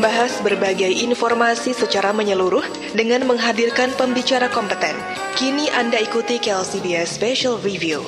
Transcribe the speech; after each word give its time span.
membahas 0.00 0.40
berbagai 0.40 1.04
informasi 1.04 1.76
secara 1.76 2.16
menyeluruh 2.16 2.64
dengan 2.96 3.20
menghadirkan 3.28 3.92
pembicara 4.00 4.48
kompeten. 4.48 4.96
Kini 5.36 5.68
Anda 5.76 6.00
ikuti 6.00 6.40
KLCBS 6.40 7.20
Special 7.20 7.60
Review. 7.60 8.00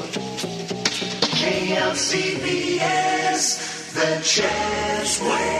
KLCBS, 1.36 2.00
the 3.92 4.08
chance 4.24 5.20
way. 5.20 5.52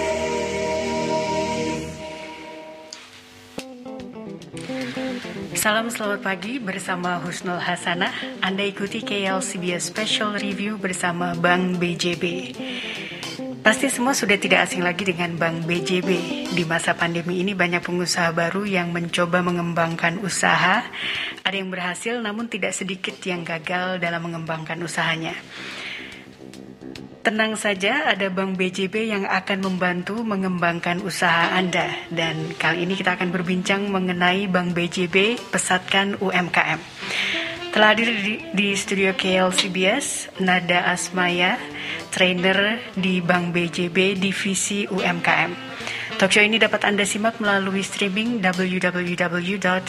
Salam 5.53 5.93
selamat 5.93 6.25
pagi 6.25 6.57
bersama 6.57 7.21
Husnul 7.21 7.61
Hasanah. 7.61 8.41
Anda 8.41 8.65
ikuti 8.65 9.05
KLCBS 9.05 9.93
Special 9.93 10.41
Review 10.41 10.81
bersama 10.81 11.37
Bank 11.37 11.77
BJB. 11.77 12.57
Pasti 13.63 13.87
semua 13.87 14.11
sudah 14.11 14.35
tidak 14.43 14.67
asing 14.67 14.83
lagi 14.83 15.07
dengan 15.07 15.39
Bank 15.39 15.71
BJB. 15.71 16.11
Di 16.51 16.67
masa 16.67 16.99
pandemi 16.99 17.47
ini 17.47 17.55
banyak 17.55 17.79
pengusaha 17.79 18.35
baru 18.35 18.67
yang 18.67 18.91
mencoba 18.91 19.39
mengembangkan 19.39 20.19
usaha. 20.19 20.83
Ada 21.47 21.57
yang 21.63 21.71
berhasil 21.71 22.19
namun 22.19 22.51
tidak 22.51 22.75
sedikit 22.75 23.15
yang 23.23 23.47
gagal 23.47 24.03
dalam 24.03 24.27
mengembangkan 24.27 24.83
usahanya. 24.83 25.39
Tenang 27.23 27.55
saja, 27.55 28.11
ada 28.11 28.27
Bank 28.35 28.59
BJB 28.59 29.15
yang 29.15 29.31
akan 29.31 29.63
membantu 29.63 30.27
mengembangkan 30.27 30.99
usaha 30.99 31.55
Anda. 31.55 31.87
Dan 32.11 32.59
kali 32.59 32.83
ini 32.83 32.99
kita 32.99 33.15
akan 33.15 33.31
berbincang 33.31 33.87
mengenai 33.87 34.51
Bank 34.51 34.75
BJB 34.75 35.39
Pesatkan 35.55 36.19
UMKM. 36.19 36.83
Telah 37.73 37.97
hadir 37.97 38.13
di, 38.21 38.37
di 38.53 38.77
studio 38.77 39.17
KLCBS, 39.17 40.37
Nada 40.45 40.93
Asmaya, 40.93 41.57
trainer 42.13 42.77
di 42.93 43.25
Bank 43.25 43.57
BJB 43.57 44.21
Divisi 44.21 44.85
UMKM. 44.85 45.57
Talkshow 46.21 46.45
ini 46.45 46.61
dapat 46.61 46.85
Anda 46.85 47.09
simak 47.09 47.41
melalui 47.41 47.81
streaming 47.81 48.45
www.klcbs.net, 48.45 49.81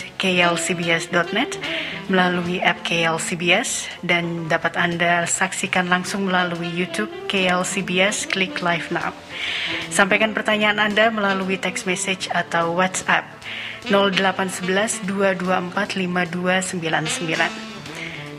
melalui 2.08 2.64
app 2.64 2.80
KLCBS, 2.88 4.00
dan 4.00 4.48
dapat 4.48 4.80
Anda 4.80 5.28
saksikan 5.28 5.92
langsung 5.92 6.32
melalui 6.32 6.72
YouTube 6.72 7.12
KLCBS, 7.28 8.32
klik 8.32 8.64
live 8.64 8.96
now. 8.96 9.12
Sampaikan 9.92 10.32
pertanyaan 10.32 10.80
Anda 10.80 11.12
melalui 11.12 11.60
text 11.60 11.84
message 11.84 12.32
atau 12.32 12.80
WhatsApp 12.80 13.28
0811 13.92 15.04
224 15.04 16.00
5299. 16.00 17.73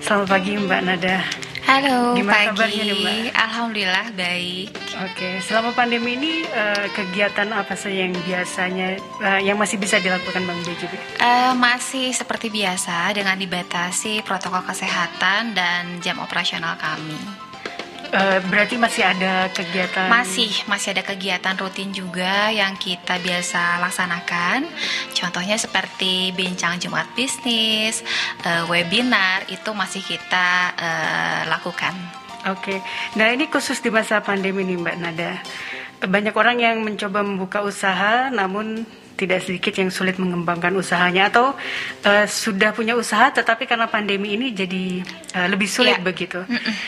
Selamat 0.04 0.36
pagi 0.36 0.52
Mbak 0.54 0.80
Nada. 0.84 1.16
Halo, 1.64 2.12
Gimana 2.12 2.44
pagi. 2.44 2.48
kabarnya 2.52 2.82
nih, 2.84 2.96
Mbak? 3.00 3.40
Alhamdulillah 3.40 4.06
baik. 4.12 4.68
Oke, 5.00 5.28
selama 5.40 5.72
pandemi 5.72 6.12
ini 6.12 6.44
eh, 6.44 6.86
kegiatan 6.92 7.48
apa 7.50 7.72
saja 7.72 8.04
yang 8.04 8.12
biasanya 8.12 9.00
eh, 9.00 9.40
yang 9.48 9.56
masih 9.56 9.80
bisa 9.80 9.96
dilakukan 9.96 10.44
Bang 10.44 10.60
BJB? 10.60 10.92
Eh, 11.18 11.52
masih 11.56 12.12
seperti 12.12 12.52
biasa 12.52 13.16
dengan 13.16 13.40
dibatasi 13.40 14.20
protokol 14.28 14.60
kesehatan 14.68 15.56
dan 15.56 16.04
jam 16.04 16.20
operasional 16.20 16.76
kami. 16.76 17.16
Eh, 18.14 18.38
berarti 18.46 18.78
masih 18.78 19.02
ada 19.02 19.50
kegiatan? 19.50 20.06
Masih 20.06 20.46
masih 20.70 20.94
ada 20.94 21.02
kegiatan 21.02 21.58
rutin 21.58 21.90
juga 21.90 22.46
yang 22.54 22.78
kita 22.78 23.18
biasa 23.18 23.82
laksanakan. 23.82 24.70
Contohnya 25.10 25.58
seperti 25.58 26.30
bincang 26.30 26.78
Jumat 26.78 27.10
bisnis, 27.18 28.06
eh, 28.46 28.62
webinar 28.70 29.42
itu 29.50 29.74
masih 29.74 29.98
kita 30.06 30.78
eh, 30.78 31.40
lakukan. 31.50 31.94
Oke, 32.54 32.78
nah 33.18 33.32
ini 33.34 33.50
khusus 33.50 33.82
di 33.82 33.90
masa 33.90 34.22
pandemi 34.22 34.62
nih 34.62 34.78
Mbak 34.78 34.96
Nada. 35.00 35.32
Banyak 36.04 36.36
orang 36.36 36.60
yang 36.60 36.76
mencoba 36.84 37.24
membuka 37.24 37.64
usaha, 37.64 38.28
namun 38.30 38.84
tidak 39.14 39.40
sedikit 39.42 39.72
yang 39.74 39.90
sulit 39.90 40.18
mengembangkan 40.18 40.74
usahanya 40.74 41.30
atau 41.30 41.54
eh, 42.02 42.26
sudah 42.26 42.74
punya 42.74 42.94
usaha 42.94 43.30
tetapi 43.30 43.64
karena 43.64 43.86
pandemi 43.86 44.34
ini 44.34 44.50
jadi 44.50 45.00
eh, 45.34 45.48
lebih 45.48 45.66
sulit 45.66 45.94
Iya. 45.94 46.02
begitu. 46.02 46.40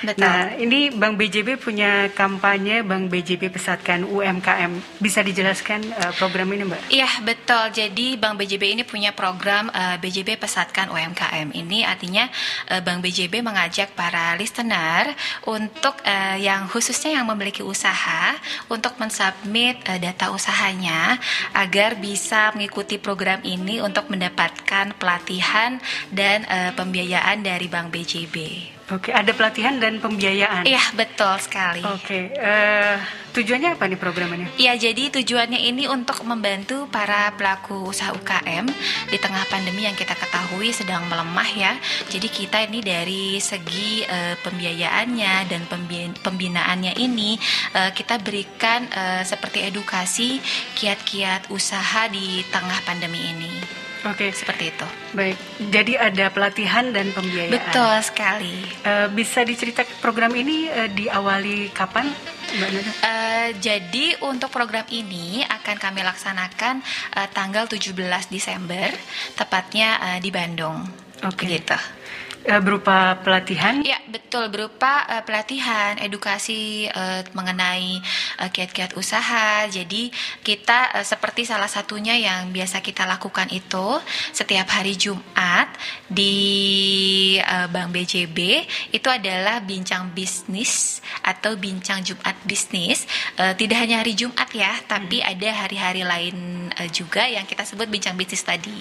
Betul. 0.02 0.18
Nah, 0.18 0.56
ini 0.56 0.90
Bank 0.90 1.14
BJB 1.14 1.60
punya 1.60 2.10
kampanye 2.10 2.82
Bank 2.82 3.06
BJB 3.06 3.52
Pesatkan 3.52 4.02
UMKM. 4.02 4.98
Bisa 4.98 5.22
dijelaskan 5.22 5.84
eh, 5.86 6.12
program 6.18 6.50
ini, 6.50 6.66
Mbak? 6.66 6.80
Iya 6.90 7.10
betul. 7.22 7.70
Jadi 7.70 8.18
Bank 8.18 8.40
BJB 8.40 8.64
ini 8.74 8.82
punya 8.82 9.14
program 9.14 9.70
eh, 9.70 10.00
BJB 10.00 10.40
Pesatkan 10.40 10.90
UMKM. 10.90 11.54
Ini 11.54 11.86
artinya 11.86 12.26
eh, 12.66 12.82
Bank 12.82 13.04
BJB 13.06 13.44
mengajak 13.44 13.94
para 13.94 14.34
listener 14.34 15.14
untuk 15.46 16.02
eh, 16.02 16.42
yang 16.42 16.66
khususnya 16.66 17.20
yang 17.22 17.26
memiliki 17.28 17.62
usaha 17.62 18.34
untuk 18.66 18.98
mensubmit 18.98 19.78
eh, 19.86 20.00
data 20.02 20.34
usahanya 20.34 21.20
agar 21.54 21.94
bisa 21.94 22.15
mengikuti 22.52 23.00
program 23.00 23.40
ini 23.46 23.80
untuk 23.80 24.12
mendapatkan 24.12 24.92
pelatihan 24.96 25.80
dan 26.12 26.44
eh, 26.48 26.72
pembiayaan 26.76 27.40
dari 27.40 27.66
Bank 27.68 27.92
BJB. 27.92 28.75
Oke, 28.86 29.10
ada 29.10 29.34
pelatihan 29.34 29.82
dan 29.82 29.98
pembiayaan. 29.98 30.62
Iya 30.62 30.78
betul 30.94 31.34
sekali. 31.42 31.82
Oke, 31.82 32.30
eh, 32.30 32.94
tujuannya 33.34 33.74
apa 33.74 33.90
nih 33.90 33.98
programnya? 33.98 34.46
Ya, 34.62 34.78
jadi 34.78 35.10
tujuannya 35.10 35.58
ini 35.58 35.90
untuk 35.90 36.22
membantu 36.22 36.86
para 36.86 37.34
pelaku 37.34 37.90
usaha 37.90 38.14
UKM 38.14 38.70
di 39.10 39.18
tengah 39.18 39.42
pandemi 39.50 39.90
yang 39.90 39.98
kita 39.98 40.14
ketahui 40.14 40.70
sedang 40.70 41.02
melemah 41.10 41.50
ya. 41.50 41.72
Jadi 42.06 42.30
kita 42.30 42.62
ini 42.62 42.78
dari 42.78 43.42
segi 43.42 44.06
eh, 44.06 44.38
pembiayaannya 44.38 45.34
dan 45.50 45.66
pembi- 45.66 46.14
pembinaannya 46.22 46.94
ini 46.94 47.34
eh, 47.74 47.90
kita 47.90 48.22
berikan 48.22 48.86
eh, 48.86 49.26
seperti 49.26 49.66
edukasi 49.66 50.38
kiat-kiat 50.78 51.50
usaha 51.50 52.06
di 52.06 52.46
tengah 52.54 52.78
pandemi 52.86 53.18
ini. 53.34 53.85
Oke, 54.06 54.30
Seperti 54.30 54.70
itu. 54.70 54.86
baik. 55.12 55.36
Jadi 55.72 55.92
ada 55.98 56.30
pelatihan 56.30 56.94
dan 56.94 57.10
pembiayaan. 57.10 57.54
Betul 57.58 57.94
sekali. 58.06 58.56
Eh, 58.86 59.08
bisa 59.10 59.42
diceritakan 59.42 59.98
program 59.98 60.30
ini 60.36 60.70
eh, 60.70 60.88
diawali 60.92 61.74
kapan? 61.74 62.06
Eh, 62.46 63.48
jadi 63.58 64.22
untuk 64.22 64.54
program 64.54 64.86
ini 64.88 65.42
akan 65.42 65.76
kami 65.82 66.00
laksanakan 66.06 66.78
eh, 67.18 67.28
tanggal 67.34 67.66
17 67.66 67.92
Desember, 68.30 68.94
tepatnya 69.34 69.98
eh, 70.14 70.18
di 70.22 70.30
Bandung. 70.30 70.86
Oke. 71.26 71.50
Gitu. 71.50 71.74
Eh, 72.46 72.62
berupa 72.62 73.18
pelatihan. 73.26 73.82
Ya 73.82 73.98
betul 74.06 74.46
berupa 74.54 75.02
eh, 75.10 75.22
pelatihan, 75.26 75.98
edukasi 75.98 76.86
eh, 76.86 77.26
mengenai 77.34 77.98
kiat-kiat 78.54 78.94
usaha. 78.94 79.66
Jadi 79.66 80.14
kita 80.46 80.94
eh, 80.94 81.02
seperti 81.02 81.42
salah 81.42 81.66
satunya 81.66 82.14
yang 82.14 82.54
biasa 82.54 82.86
kita 82.86 83.02
lakukan 83.02 83.50
itu 83.50 83.98
setiap 84.30 84.70
hari 84.70 84.94
Jumat 84.94 85.74
di 86.06 86.38
eh, 87.42 87.66
Bank 87.66 87.90
BJB 87.90 88.38
itu 88.94 89.08
adalah 89.10 89.58
bincang 89.58 90.14
bisnis 90.14 91.02
atau 91.26 91.58
bincang 91.58 92.06
Jumat 92.06 92.38
bisnis. 92.46 93.10
Eh, 93.42 93.58
tidak 93.58 93.82
hanya 93.82 94.06
hari 94.06 94.14
Jumat 94.14 94.46
ya, 94.54 94.70
tapi 94.86 95.18
ada 95.18 95.66
hari-hari 95.66 96.06
lain 96.06 96.70
eh, 96.78 96.86
juga 96.94 97.26
yang 97.26 97.42
kita 97.42 97.66
sebut 97.66 97.90
bincang 97.90 98.14
bisnis 98.14 98.46
tadi. 98.46 98.78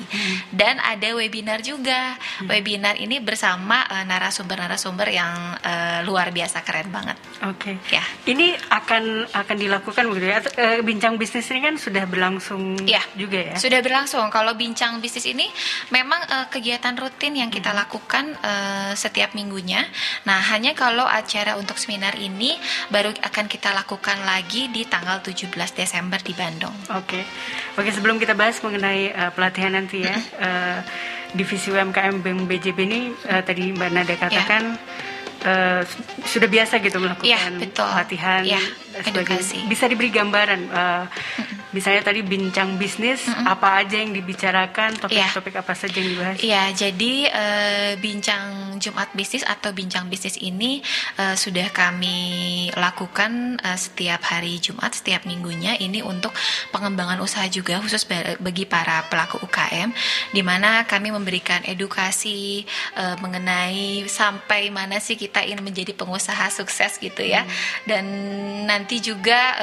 Dan 0.54 0.78
ada 0.78 1.18
webinar 1.18 1.66
juga. 1.66 2.14
Webinar 2.46 3.02
ini 3.02 3.18
bersama 3.18 3.55
eh, 3.64 4.06
narasumber-narasumber 4.06 5.08
yang 5.12 5.34
eh, 5.64 6.00
luar 6.04 6.32
biasa 6.36 6.62
keren 6.66 6.92
banget. 6.92 7.18
Oke. 7.48 7.80
Ya. 7.92 8.04
Ini 8.28 8.56
akan 8.70 9.32
akan 9.32 9.56
dilakukan 9.56 10.04
begitu 10.12 10.26
ya? 10.32 10.40
Eh, 10.58 10.80
bincang 10.82 11.16
bisnis 11.16 11.48
ini 11.52 11.62
kan 11.64 11.76
sudah 11.80 12.04
berlangsung 12.10 12.84
Ya, 12.86 13.02
juga 13.16 13.54
ya? 13.54 13.56
Sudah 13.56 13.80
berlangsung. 13.80 14.28
Kalau 14.30 14.54
bincang 14.58 15.00
bisnis 15.00 15.26
ini 15.30 15.48
memang 15.92 16.22
eh, 16.26 16.48
kegiatan 16.52 16.96
rutin 16.96 17.36
yang 17.38 17.50
kita 17.52 17.72
lakukan 17.72 18.36
eh, 18.40 18.92
setiap 18.98 19.34
minggunya. 19.38 19.84
Nah, 20.28 20.40
hanya 20.54 20.76
kalau 20.76 21.06
acara 21.06 21.56
untuk 21.56 21.78
seminar 21.80 22.16
ini 22.20 22.58
baru 22.90 23.12
akan 23.12 23.46
kita 23.48 23.72
lakukan 23.72 24.22
lagi 24.26 24.68
di 24.72 24.84
tanggal 24.88 25.22
17 25.22 25.52
Desember 25.76 26.20
di 26.22 26.34
Bandung. 26.36 26.74
Oke, 26.94 27.24
oke 27.78 27.90
sebelum 27.92 28.18
kita 28.18 28.34
bahas 28.38 28.60
mengenai 28.60 29.12
eh, 29.12 29.32
pelatihan 29.32 29.74
nanti 29.76 30.04
ya, 30.04 30.18
eh, 30.40 30.80
divisi 31.36 31.70
UMKM 31.70 32.16
Bank 32.18 32.40
BJB 32.46 32.80
ini 32.82 33.00
eh, 33.22 33.42
tadi 33.42 33.70
Mbak 33.70 33.90
Nada 33.92 34.16
katakan 34.18 34.64
eh, 35.42 35.82
su- 35.84 36.04
sudah 36.32 36.48
biasa 36.48 36.80
gitu 36.80 36.98
melakukan 36.98 37.28
Iya, 37.28 37.40
betul. 37.54 37.86
pelatihan 37.86 38.42
Iya, 38.42 38.62
dan 38.90 39.02
sebagainya. 39.04 39.68
Bisa 39.68 39.86
diberi 39.86 40.10
gambaran, 40.10 40.62
eh, 40.66 41.04
misalnya 41.76 42.08
tadi 42.08 42.24
bincang 42.24 42.80
bisnis, 42.80 43.28
apa 43.28 43.84
aja 43.84 44.00
yang 44.00 44.16
dibicarakan, 44.16 44.96
topik-topik 44.96 45.60
apa 45.60 45.76
saja 45.76 46.00
yang 46.00 46.10
dibahas? 46.16 46.38
Iya, 46.40 46.64
jadi 46.72 47.14
eh, 47.28 47.92
bincang 48.00 48.80
Jumat 48.80 49.12
bisnis 49.12 49.44
atau 49.44 49.76
bincang 49.76 50.08
bisnis 50.08 50.40
ini 50.40 50.80
eh, 51.20 51.36
sudah 51.36 51.68
kami 51.76 52.16
lakukan 52.80 53.60
eh, 53.60 53.76
setiap 53.76 54.24
hari 54.24 54.64
Jumat, 54.64 54.96
setiap 54.96 55.28
minggunya. 55.28 55.76
Ini 55.76 56.00
untuk 56.00 56.32
pengembangan 56.72 57.20
usaha 57.20 57.44
juga 57.52 57.84
khusus 57.84 58.08
ba- 58.08 58.40
bagi 58.40 58.64
para 58.64 59.04
pelaku 59.12 59.44
UKM, 59.44 59.92
di 60.32 60.40
mana 60.40 60.88
kami 60.88 61.12
memberikan 61.12 61.60
edukasi 61.68 62.64
eh, 62.96 63.16
mengenai 63.20 64.08
sampai 64.08 64.72
mana 64.72 65.04
sih 65.04 65.20
kita 65.20 65.44
ingin 65.44 65.60
menjadi 65.60 65.92
pengusaha 65.92 66.48
sukses 66.48 66.96
gitu 67.04 67.20
ya, 67.20 67.44
dan 67.84 68.08
nanti 68.64 69.04
juga 69.04 69.58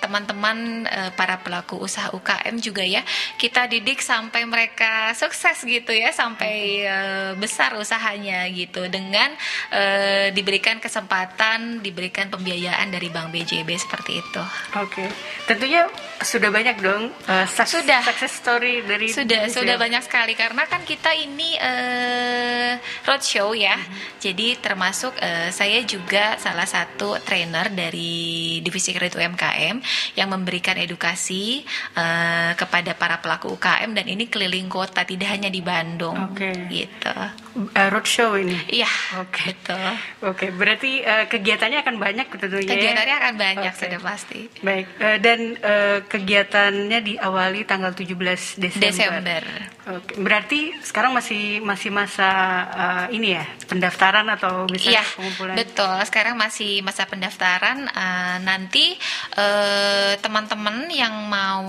teman-teman 0.00 0.88
eh, 0.88 1.10
para 1.12 1.43
pelaku 1.44 1.76
usaha 1.76 2.08
UKM 2.16 2.56
juga 2.58 2.80
ya 2.80 3.04
kita 3.36 3.68
didik 3.68 4.00
sampai 4.00 4.48
mereka 4.48 5.12
sukses 5.12 5.60
gitu 5.62 5.92
ya 5.92 6.10
sampai 6.10 6.54
uh, 6.88 7.30
besar 7.36 7.76
usahanya 7.76 8.48
gitu 8.50 8.88
dengan 8.88 9.32
uh, 9.70 10.32
diberikan 10.32 10.80
kesempatan 10.80 11.80
diberikan 11.80 12.32
pembiayaan 12.32 12.88
dari 12.90 13.08
Bank 13.10 13.34
BJB 13.34 13.68
seperti 13.76 14.22
itu. 14.22 14.42
Oke, 14.78 15.02
okay. 15.02 15.08
tentunya 15.50 15.88
sudah 16.22 16.48
banyak 16.48 16.76
dong 16.78 17.10
uh, 17.26 17.46
sudah 17.48 18.00
success 18.06 18.38
story 18.38 18.84
dari 18.86 19.10
sudah 19.10 19.50
sudah 19.50 19.76
ya? 19.76 19.80
banyak 19.80 20.02
sekali 20.04 20.38
karena 20.38 20.62
kan 20.68 20.86
kita 20.86 21.10
ini 21.16 21.56
uh, 21.58 22.78
roadshow 23.08 23.56
ya, 23.56 23.74
mm-hmm. 23.74 24.20
jadi 24.22 24.46
termasuk 24.60 25.12
uh, 25.18 25.48
saya 25.50 25.82
juga 25.82 26.38
salah 26.38 26.68
satu 26.68 27.18
trainer 27.24 27.72
dari 27.72 28.60
divisi 28.60 28.92
kredit 28.92 29.16
UMKM 29.16 29.80
yang 30.14 30.28
memberikan 30.30 30.76
edukasi 30.76 31.23
uh, 31.30 32.52
kepada 32.58 32.92
para 32.98 33.22
pelaku 33.22 33.54
UKM 33.56 33.96
dan 33.96 34.06
ini 34.10 34.28
keliling 34.28 34.68
kota 34.68 35.06
tidak 35.06 35.32
hanya 35.32 35.48
di 35.48 35.64
Bandung, 35.64 36.34
okay. 36.34 36.52
gitu. 36.68 37.14
Uh, 37.54 37.88
roadshow 37.88 38.34
ini? 38.34 38.58
Iya, 38.68 38.90
oke, 39.22 39.30
okay. 39.30 39.46
betul. 39.54 39.78
Oke, 39.78 39.94
okay. 40.26 40.48
berarti 40.50 40.92
uh, 41.06 41.24
kegiatannya 41.30 41.78
akan 41.80 41.96
banyak 41.96 42.26
tentunya. 42.34 42.66
Ya? 42.66 42.72
Kegiatannya 42.74 43.16
akan 43.22 43.34
banyak 43.38 43.72
okay. 43.72 43.80
sudah 43.86 44.00
pasti. 44.02 44.40
Baik, 44.60 44.86
uh, 44.98 45.18
dan 45.22 45.40
uh, 45.62 45.98
kegiatannya 46.04 46.98
diawali 47.00 47.60
tanggal 47.64 47.94
17 47.94 48.58
Desember. 48.58 48.90
Desember. 48.90 49.42
Oke, 49.84 50.16
berarti 50.16 50.72
sekarang 50.80 51.12
masih 51.12 51.60
masih 51.60 51.92
masa 51.92 52.28
uh, 52.72 53.06
ini 53.12 53.36
ya 53.36 53.44
pendaftaran 53.68 54.24
atau 54.32 54.64
misalnya 54.64 55.04
iya, 55.04 55.04
pengumpulan? 55.12 55.54
Betul, 55.60 55.96
sekarang 56.08 56.34
masih 56.40 56.80
masa 56.80 57.04
pendaftaran. 57.04 57.84
Uh, 57.92 58.36
nanti 58.48 58.96
uh, 59.36 60.16
teman-teman 60.24 60.88
yang 60.88 61.13
mau 61.30 61.64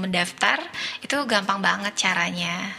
mendaftar 0.00 0.58
itu 1.04 1.16
gampang 1.28 1.60
banget 1.60 1.94
caranya. 1.94 2.72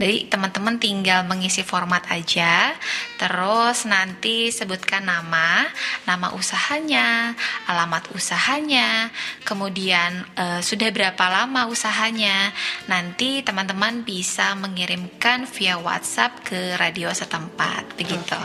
Jadi 0.00 0.32
teman-teman 0.32 0.80
tinggal 0.80 1.28
mengisi 1.28 1.60
format 1.60 2.00
aja, 2.08 2.72
terus 3.20 3.84
nanti 3.84 4.48
sebutkan 4.48 5.04
nama, 5.04 5.68
nama 6.08 6.32
usahanya, 6.32 7.36
alamat 7.68 8.08
usahanya, 8.16 9.12
kemudian 9.44 10.24
e, 10.32 10.64
sudah 10.64 10.88
berapa 10.88 11.20
lama 11.28 11.68
usahanya. 11.68 12.48
Nanti 12.88 13.44
teman-teman 13.44 14.00
bisa 14.00 14.56
mengirimkan 14.56 15.44
via 15.44 15.76
WhatsApp 15.76 16.48
ke 16.48 16.80
radio 16.80 17.12
setempat, 17.12 17.92
begitu. 18.00 18.40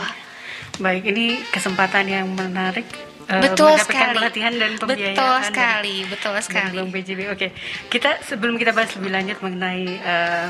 Baik, 0.76 1.08
ini 1.08 1.40
kesempatan 1.56 2.04
yang 2.04 2.28
menarik 2.36 3.05
Uh, 3.26 3.42
betul 3.42 3.74
sekali. 3.82 4.14
pelatihan 4.22 4.54
dan 4.54 4.72
pembiayaan. 4.78 5.18
Betul 5.18 5.36
sekali, 5.50 5.94
dari, 6.06 6.10
betul 6.10 6.34
sekali. 6.38 6.78
BJB. 6.94 7.20
Oke, 7.34 7.48
kita 7.90 8.22
sebelum 8.22 8.54
kita 8.54 8.70
bahas 8.70 8.94
lebih 8.94 9.10
lanjut 9.10 9.38
mengenai 9.42 9.84
uh, 9.98 10.46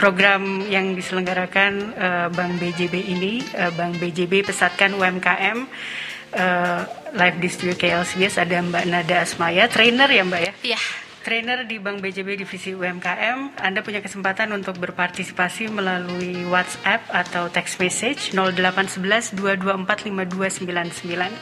program 0.00 0.64
yang 0.72 0.96
diselenggarakan 0.96 1.92
uh, 1.94 2.26
Bank 2.32 2.56
BJB 2.56 2.94
ini, 2.96 3.44
uh, 3.60 3.68
Bank 3.76 4.00
BJB 4.00 4.40
pesatkan 4.48 4.96
UMKM 4.96 5.68
uh, 6.34 6.80
live 7.14 7.36
di 7.38 7.48
studio 7.52 7.76
KLCBS 7.76 8.40
ada 8.40 8.58
Mbak 8.64 8.84
Nada 8.90 9.16
Asmaya, 9.22 9.68
trainer 9.70 10.08
ya 10.10 10.22
Mbak 10.26 10.40
ya? 10.40 10.52
Iya. 10.74 10.80
Trainer 11.24 11.64
di 11.64 11.80
Bank 11.80 12.04
BJB 12.04 12.44
Divisi 12.44 12.76
UMKM, 12.76 13.56
Anda 13.56 13.80
punya 13.80 14.04
kesempatan 14.04 14.52
untuk 14.52 14.76
berpartisipasi 14.76 15.72
melalui 15.72 16.44
WhatsApp 16.52 17.00
atau 17.08 17.48
text 17.48 17.80
message 17.80 18.36
0811 18.36 19.32
224 19.32 20.12
5299. 20.12 21.32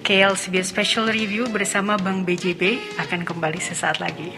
KLCBS 0.00 0.72
Special 0.72 1.12
Review 1.12 1.52
bersama 1.52 2.00
Bank 2.00 2.24
BJB 2.24 2.80
akan 2.96 3.28
kembali 3.28 3.60
sesaat 3.60 4.00
lagi. 4.00 4.32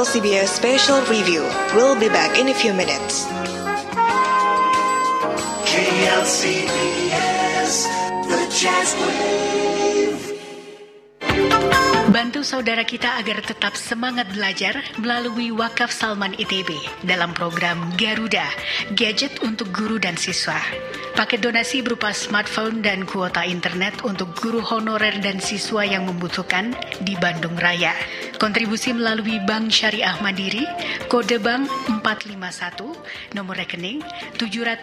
CBS 0.00 0.54
Special 0.54 1.02
Review. 1.10 1.42
We'll 1.74 1.98
be 1.98 2.08
back 2.08 2.38
in 2.38 2.48
a 2.48 2.54
few 2.54 2.72
minutes. 2.72 3.26
KLCBS, 5.66 6.70
the 8.50 8.56
Jazz 8.56 8.94
Wave. 8.94 9.89
Bantu 12.10 12.42
saudara 12.42 12.82
kita 12.82 13.22
agar 13.22 13.38
tetap 13.38 13.78
semangat 13.78 14.26
belajar 14.34 14.82
melalui 14.98 15.54
Wakaf 15.54 15.94
Salman 15.94 16.34
ITB 16.34 16.74
dalam 17.06 17.30
program 17.30 17.78
Garuda, 17.94 18.50
gadget 18.98 19.38
untuk 19.46 19.70
guru 19.70 20.02
dan 20.02 20.18
siswa. 20.18 20.58
Paket 21.14 21.38
donasi 21.38 21.86
berupa 21.86 22.10
smartphone 22.10 22.82
dan 22.82 23.06
kuota 23.06 23.46
internet 23.46 24.02
untuk 24.02 24.34
guru 24.42 24.58
honorer 24.58 25.22
dan 25.22 25.38
siswa 25.38 25.86
yang 25.86 26.02
membutuhkan 26.10 26.74
di 26.98 27.14
Bandung 27.14 27.54
Raya. 27.54 27.94
Kontribusi 28.42 28.90
melalui 28.90 29.38
Bank 29.46 29.70
Syariah 29.70 30.18
Mandiri, 30.18 30.66
kode 31.06 31.38
bank 31.38 31.70
451, 32.02 33.38
nomor 33.38 33.54
rekening 33.54 34.02
700 34.34 34.82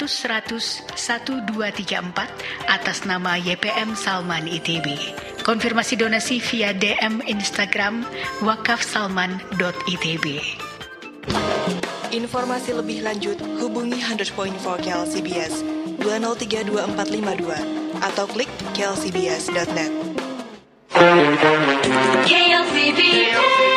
100 0.95 0.95
1234 0.95 2.71
atas 2.71 3.03
nama 3.03 3.35
YPM 3.35 3.99
Salman 3.99 4.47
ITB. 4.47 5.11
Konfirmasi 5.47 5.95
donasi 5.95 6.43
via 6.43 6.75
DM 6.75 7.23
Instagram 7.23 8.03
wakafsalman.itb. 8.43 10.43
Informasi 12.11 12.75
lebih 12.75 12.99
lanjut 12.99 13.39
hubungi 13.55 13.95
100.4 13.95 14.59
KLCBS 14.59 15.63
2032452 16.03 18.03
atau 18.03 18.27
klik 18.27 18.51
klcbs.net. 18.75 19.91
KLCBS 22.27 23.76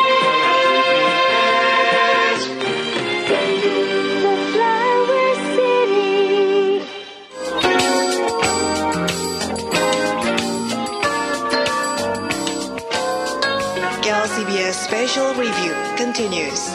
The 14.71 14.77
special 14.77 15.33
Review 15.33 15.75
continues. 15.97 16.69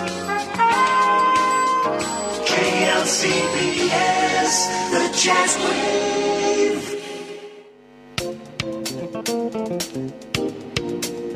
KLCBS, 2.45 3.89
the 4.91 5.09
Jazz 5.17 5.57
Wave. 10.27 10.36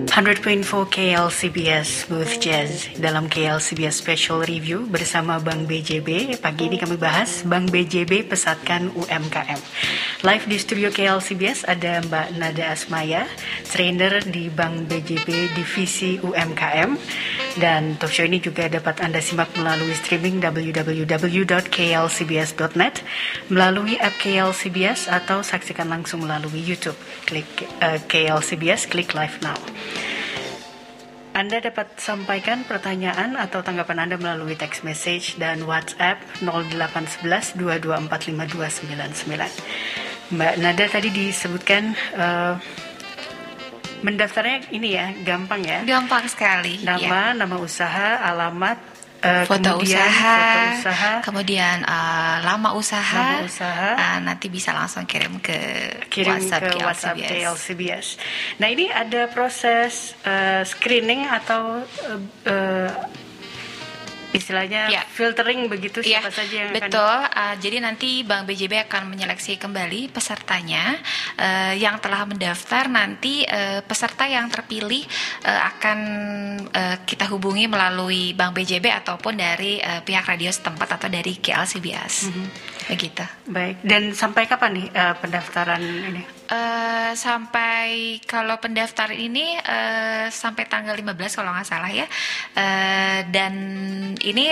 100.4 0.07 0.64
KLCBS 0.88 2.09
Booth 2.09 2.40
Jazz 2.40 2.88
dalam 2.97 3.28
KLCBS 3.28 4.00
Special 4.00 4.40
Review 4.47 4.88
bersama 4.88 5.37
Bank 5.42 5.69
BJB. 5.69 6.40
Pagi 6.40 6.73
ini 6.73 6.80
kami 6.80 6.97
bahas 6.97 7.45
Bank 7.45 7.69
BJB 7.69 8.30
pesatkan 8.30 8.88
UMKM. 8.97 9.61
Live 10.25 10.45
di 10.49 10.57
studio 10.57 10.88
KLCBS 10.88 11.69
ada 11.69 12.00
Mbak 12.07 12.28
Nada 12.38 12.64
Asmaya, 12.73 13.28
trainer 13.69 14.25
di 14.25 14.49
Bank 14.49 14.88
BJB 14.88 15.59
Divisi 15.59 16.16
UMKM. 16.23 16.97
Dan 17.59 17.99
talk 17.99 18.14
show 18.14 18.23
ini 18.23 18.38
juga 18.38 18.71
dapat 18.71 19.02
Anda 19.02 19.19
simak 19.19 19.50
melalui 19.59 19.90
streaming 19.99 20.38
www.klcbs.net, 20.38 23.02
melalui 23.50 23.99
app 23.99 24.14
KLCBS 24.23 25.11
atau 25.11 25.42
saksikan 25.42 25.90
langsung 25.90 26.23
melalui 26.23 26.62
YouTube. 26.62 26.95
Klik 27.26 27.66
uh, 27.83 27.97
eh, 27.97 27.99
KLCBS, 28.07 28.87
klik 28.87 29.19
live 29.19 29.42
now. 29.42 29.59
Anda 31.30 31.62
dapat 31.62 31.95
sampaikan 31.97 32.66
pertanyaan 32.66 33.38
atau 33.38 33.62
tanggapan 33.62 34.02
Anda 34.07 34.16
melalui 34.19 34.59
text 34.59 34.83
message 34.83 35.38
dan 35.38 35.62
WhatsApp 35.64 36.19
0811 36.42 37.54
2245299. 37.57 39.30
Mbak 40.30 40.54
Nada 40.62 40.87
tadi 40.87 41.11
disebutkan 41.11 41.90
uh, 42.14 42.54
mendaftarnya 44.00 44.69
ini 44.73 44.97
ya 44.97 45.12
gampang 45.25 45.61
ya? 45.64 45.80
Gampang 45.85 46.25
sekali. 46.26 46.80
Nama, 46.85 47.33
ya. 47.33 47.38
nama 47.38 47.57
usaha, 47.61 48.21
alamat, 48.21 49.00
Uh, 49.21 49.45
foto 49.45 49.76
kemudian 49.76 50.00
usaha, 50.00 50.37
foto 50.40 50.64
usaha, 50.80 51.12
kemudian 51.21 51.76
uh, 51.85 52.40
lama 52.40 52.73
usaha, 52.73 53.21
lama 53.21 53.45
usaha. 53.45 53.92
Uh, 53.92 54.19
nanti 54.25 54.49
bisa 54.49 54.73
langsung 54.73 55.04
kirim 55.04 55.37
ke 55.45 55.52
kirim 56.09 56.40
WhatsApp 56.40 56.64
ke 56.64 56.76
WhatsApp 56.80 57.16
KLCBS. 57.28 58.16
Nah 58.64 58.73
ini 58.73 58.88
ada 58.88 59.28
proses 59.28 60.16
uh, 60.25 60.64
screening 60.64 61.28
atau 61.28 61.85
uh, 61.85 62.21
uh, 62.49 62.88
istilahnya 64.30 64.90
ya. 64.90 65.02
filtering 65.06 65.66
begitu 65.66 66.00
ya, 66.06 66.22
siapa 66.22 66.30
saja 66.30 66.56
yang 66.68 66.72
betul. 66.75 67.02
Akan... 67.02 67.34
uh, 67.34 67.54
jadi 67.58 67.76
nanti 67.82 68.22
Bank 68.22 68.46
BJB 68.46 68.87
akan 68.87 69.10
menyeleksi 69.10 69.58
kembali 69.58 70.10
pesertanya. 70.10 70.99
Uh, 71.40 71.75
yang 71.76 71.99
telah 71.99 72.26
mendaftar 72.26 72.87
nanti 72.87 73.42
uh, 73.46 73.82
peserta 73.82 74.26
yang 74.26 74.46
terpilih 74.52 75.02
uh, 75.46 75.60
akan 75.75 75.99
uh, 76.70 76.96
kita 77.02 77.26
hubungi 77.30 77.66
melalui 77.66 78.32
Bank 78.34 78.54
BJB 78.54 78.87
ataupun 79.04 79.38
dari 79.38 79.82
uh, 79.82 80.02
pihak 80.04 80.26
radio 80.26 80.50
setempat 80.50 81.00
atau 81.00 81.08
dari 81.10 81.38
KLCBS 81.38 82.14
mm 82.26 82.32
-hmm. 82.32 82.46
begitu. 82.90 83.25
Baik. 83.50 83.82
Dan 83.82 84.14
sampai 84.14 84.46
kapan 84.46 84.70
nih 84.78 84.87
uh, 84.94 85.14
pendaftaran 85.18 85.82
ini 85.82 86.39
Eh, 86.50 87.12
sampai 87.14 88.19
kalau 88.26 88.59
pendaftar 88.59 89.14
ini 89.14 89.54
eh, 89.54 90.26
sampai 90.35 90.66
tanggal 90.66 90.99
15 90.99 91.38
kalau 91.38 91.54
nggak 91.54 91.69
salah 91.71 91.87
ya. 91.87 92.11
Eh, 92.59 93.23
dan 93.30 93.54
ini 94.19 94.50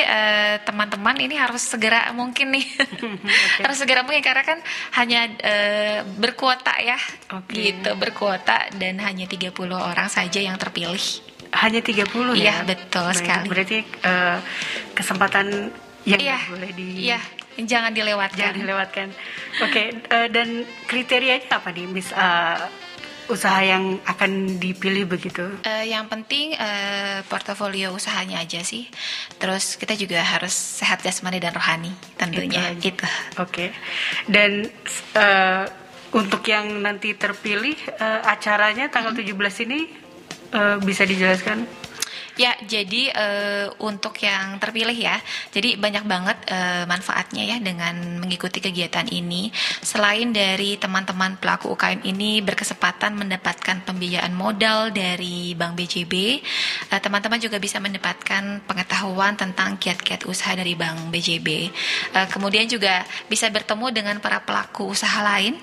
teman-teman 0.62 1.19
ini 1.19 1.35
harus 1.35 1.67
segera 1.67 2.14
mungkin 2.14 2.55
nih. 2.55 2.67
harus 3.67 3.83
segera 3.83 4.07
mungkin 4.07 4.23
karena 4.23 4.47
kan 4.47 4.62
hanya 4.95 5.26
eh, 5.43 6.07
berkuota 6.07 6.78
ya. 6.78 6.99
Oke. 7.35 7.75
Gitu, 7.75 7.90
berkuota 7.99 8.71
dan 8.78 9.02
hanya 9.02 9.26
30 9.26 9.50
orang 9.75 10.07
saja 10.07 10.38
yang 10.38 10.55
terpilih. 10.55 11.02
Hanya 11.50 11.83
30 11.83 12.38
ya? 12.38 12.38
Iya, 12.38 12.57
betul 12.62 13.11
Baik, 13.11 13.19
sekali. 13.19 13.47
Berarti 13.50 13.78
eh, 13.83 14.38
kesempatan 14.95 15.47
yang 16.05 16.21
Iya. 16.21 16.38
boleh 16.47 16.71
di 16.73 16.87
Iya, 17.07 17.21
jangan 17.61 17.90
dilewatkan. 17.90 18.38
jangan 18.38 18.57
dilewatkan. 18.57 19.09
Oke, 19.61 19.83
eh, 19.95 20.28
dan 20.28 20.49
kriterianya 20.85 21.49
apa 21.50 21.69
nih, 21.69 21.87
Miss? 21.87 22.11
eh, 22.11 22.59
usaha 23.28 23.61
yang 23.61 24.00
akan 24.02 24.57
dipilih 24.57 25.05
begitu? 25.05 25.45
Eh, 25.61 25.85
yang 25.87 26.09
penting 26.09 26.55
eh, 26.55 27.21
portofolio 27.25 27.93
usahanya 27.93 28.40
aja 28.40 28.62
sih. 28.62 28.88
Terus 29.37 29.76
kita 29.76 29.93
juga 29.93 30.17
harus 30.19 30.52
sehat 30.52 31.02
jasmani 31.02 31.37
dan 31.37 31.52
rohani 31.52 31.93
tentunya. 32.14 32.73
Itu 32.73 32.81
aja. 32.81 32.88
Itu. 32.88 33.05
Oke, 33.38 33.67
dan 34.26 34.64
eh, 35.14 35.64
untuk 36.11 36.40
yang 36.43 36.81
nanti 36.81 37.12
terpilih 37.12 37.76
eh, 37.95 38.21
acaranya 38.25 38.88
tanggal 38.88 39.12
Mm-hmm. 39.12 39.45
17 39.45 39.64
ini 39.67 39.81
eh, 40.50 40.76
bisa 40.81 41.05
dijelaskan? 41.05 41.69
Ya, 42.38 42.54
jadi 42.62 43.11
eh, 43.11 43.66
untuk 43.83 44.14
yang 44.23 44.62
terpilih 44.62 44.95
ya, 44.95 45.18
jadi 45.50 45.75
banyak 45.75 46.07
banget 46.07 46.38
eh, 46.47 46.87
manfaatnya 46.87 47.42
ya 47.42 47.59
dengan 47.59 48.23
mengikuti 48.23 48.62
kegiatan 48.62 49.11
ini. 49.11 49.50
Selain 49.83 50.30
dari 50.30 50.78
teman-teman 50.78 51.35
pelaku 51.42 51.75
UKM 51.75 52.07
ini 52.07 52.38
berkesempatan 52.38 53.18
mendapatkan 53.18 53.83
pembiayaan 53.83 54.30
modal 54.38 54.95
dari 54.95 55.59
Bank 55.59 55.75
BJB, 55.75 56.14
eh, 56.95 57.00
teman-teman 57.02 57.42
juga 57.42 57.59
bisa 57.59 57.83
mendapatkan 57.83 58.62
pengetahuan 58.71 59.35
tentang 59.35 59.75
kiat-kiat 59.75 60.23
usaha 60.30 60.54
dari 60.54 60.78
Bank 60.78 61.11
BJB. 61.11 61.49
Eh, 62.14 62.26
kemudian 62.30 62.71
juga 62.71 63.02
bisa 63.26 63.50
bertemu 63.50 63.90
dengan 63.90 64.16
para 64.23 64.47
pelaku 64.47 64.95
usaha 64.95 65.26
lain 65.26 65.59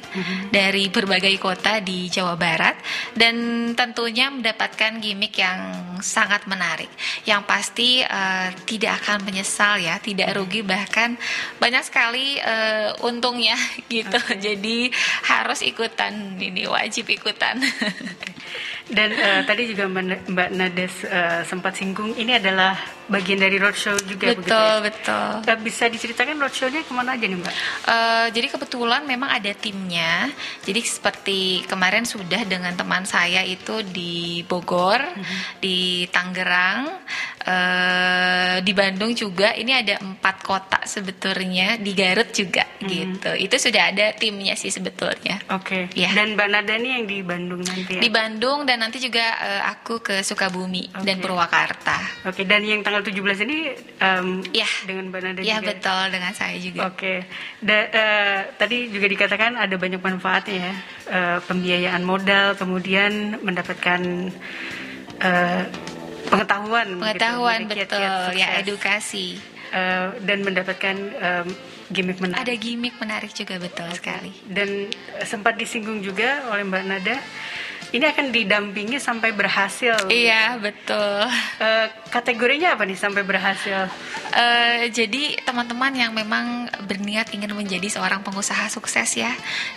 dari 0.52 0.92
berbagai 0.92 1.40
kota 1.40 1.80
di 1.80 2.12
Jawa 2.12 2.36
Barat 2.36 2.76
dan 3.16 3.72
tentunya 3.80 4.28
mendapatkan 4.28 5.00
gimmick 5.00 5.40
yang 5.40 5.60
sangat 6.04 6.44
menarik. 6.52 6.65
Yang 7.26 7.42
pasti 7.46 7.90
eh, 8.02 8.50
tidak 8.66 9.04
akan 9.04 9.26
menyesal 9.28 9.78
ya, 9.78 10.02
tidak 10.02 10.34
rugi 10.34 10.66
bahkan 10.66 11.14
banyak 11.62 11.84
sekali 11.86 12.42
eh, 12.42 12.92
untungnya 13.06 13.56
gitu. 13.94 14.20
Jadi 14.36 14.90
harus 15.30 15.62
ikutan 15.62 16.40
ini 16.42 16.66
wajib 16.66 17.08
ikutan. 17.10 17.62
Dan 18.86 19.10
eh, 19.18 19.42
tadi 19.50 19.66
juga 19.66 19.90
Mbak 19.90 20.50
Nades 20.54 20.96
eh, 21.10 21.42
sempat 21.42 21.74
singgung 21.74 22.14
ini 22.14 22.38
adalah 22.38 22.78
bagian 23.06 23.38
dari 23.38 23.62
roadshow 23.62 23.98
juga 24.02 24.34
begitu 24.34 24.50
betul, 24.50 24.74
ya? 24.82 24.86
betul. 24.86 25.30
Eh, 25.46 25.60
bisa 25.62 25.86
diceritakan 25.90 26.42
roadshow-nya 26.42 26.82
ke 26.86 26.94
mana 26.94 27.14
aja 27.18 27.26
nih 27.26 27.38
Mbak? 27.38 27.54
Eh, 27.86 28.28
jadi 28.34 28.48
kebetulan 28.50 29.02
memang 29.06 29.30
ada 29.30 29.52
timnya. 29.54 30.30
Jadi 30.66 30.82
seperti 30.86 31.40
kemarin 31.70 32.06
sudah 32.06 32.42
dengan 32.46 32.74
teman 32.74 33.06
saya 33.06 33.46
itu 33.46 33.86
di 33.86 34.42
Bogor, 34.46 35.02
di 35.62 36.10
Tangerang, 36.10 36.90
eh, 37.46 38.56
di 38.66 38.74
Bandung 38.74 39.14
juga. 39.14 39.54
Ini 39.54 39.86
ada 39.86 39.96
empat 40.02 40.36
kota 40.42 40.80
sebetulnya 40.86 41.78
di 41.78 41.94
Garut 41.94 42.30
juga 42.34 42.66
gitu. 42.82 43.32
Itu 43.38 43.56
sudah 43.58 43.94
ada 43.94 44.14
timnya 44.18 44.58
sih 44.58 44.74
sebetulnya. 44.74 45.42
Oke. 45.54 45.94
Iya. 45.94 46.14
Dan 46.18 46.34
Mbak 46.34 46.48
Nada 46.50 46.74
nih 46.78 46.92
yang 47.02 47.06
di 47.06 47.18
Bandung 47.22 47.62
nanti 47.62 47.92
ya? 47.98 48.02
Di 48.02 48.10
Bandung 48.10 48.66
dan 48.66 48.75
nanti 48.76 48.98
juga 48.98 49.20
eh, 49.38 49.62
aku 49.66 50.00
ke 50.00 50.20
Sukabumi 50.20 50.88
dan 50.98 51.16
Oke. 51.16 51.24
Purwakarta. 51.24 51.98
Oke, 52.24 52.44
dan 52.44 52.62
yang 52.62 52.80
tanggal 52.80 53.02
17 53.02 53.16
ini 53.42 53.72
em, 53.98 54.28
Iya. 54.48 54.70
dengan 54.84 55.10
Mbak 55.10 55.20
Nada 55.22 55.40
Ya 55.42 55.58
juga? 55.58 55.68
betul 55.70 56.04
dengan 56.10 56.32
saya 56.32 56.56
juga. 56.56 56.80
Oke, 56.86 57.14
Da- 57.60 57.90
eh, 57.90 58.40
tadi 58.56 58.88
juga 58.88 59.08
dikatakan 59.08 59.56
ada 59.56 59.76
banyak 59.76 60.00
manfaatnya 60.00 60.56
ya, 60.62 60.74
Eh, 61.06 61.40
pembiayaan 61.42 62.02
modal, 62.02 62.54
kemudian 62.54 63.12
mendapatkan 63.40 64.02
eh, 65.18 65.64
pengetahuan, 66.26 66.88
Pengetahuan 66.98 67.60
mengenai 67.62 67.72
betul 67.78 68.00
kiat-kiat 68.00 68.34
ya 68.34 68.48
sukses. 68.48 68.62
edukasi. 68.62 69.28
Eh, 69.68 70.08
dan 70.22 70.38
mendapatkan 70.42 70.96
em, 70.96 71.48
gimmick 71.88 72.18
menarik. 72.18 72.42
Ada 72.42 72.54
gimmick 72.56 72.96
menarik 72.96 73.32
juga 73.32 73.56
betul 73.58 73.90
sekali. 73.92 74.32
Dan 74.46 74.88
sempat 75.22 75.54
disinggung 75.54 76.00
juga 76.00 76.48
oleh 76.48 76.64
Mbak 76.64 76.84
Nada, 76.86 77.18
ini 77.94 78.06
akan 78.06 78.34
didampingi 78.34 78.98
sampai 78.98 79.36
berhasil. 79.36 80.10
Iya 80.10 80.58
betul. 80.58 81.28
Eh, 81.62 81.88
kategorinya 82.10 82.74
apa 82.74 82.88
nih 82.88 82.98
sampai 82.98 83.22
berhasil? 83.22 83.90
Eh, 84.34 84.90
jadi 84.90 85.38
teman-teman 85.46 85.94
yang 85.94 86.12
memang 86.16 86.70
berniat 86.90 87.30
ingin 87.36 87.54
menjadi 87.54 87.86
seorang 87.88 88.26
pengusaha 88.26 88.68
sukses 88.72 89.20
ya, 89.20 89.32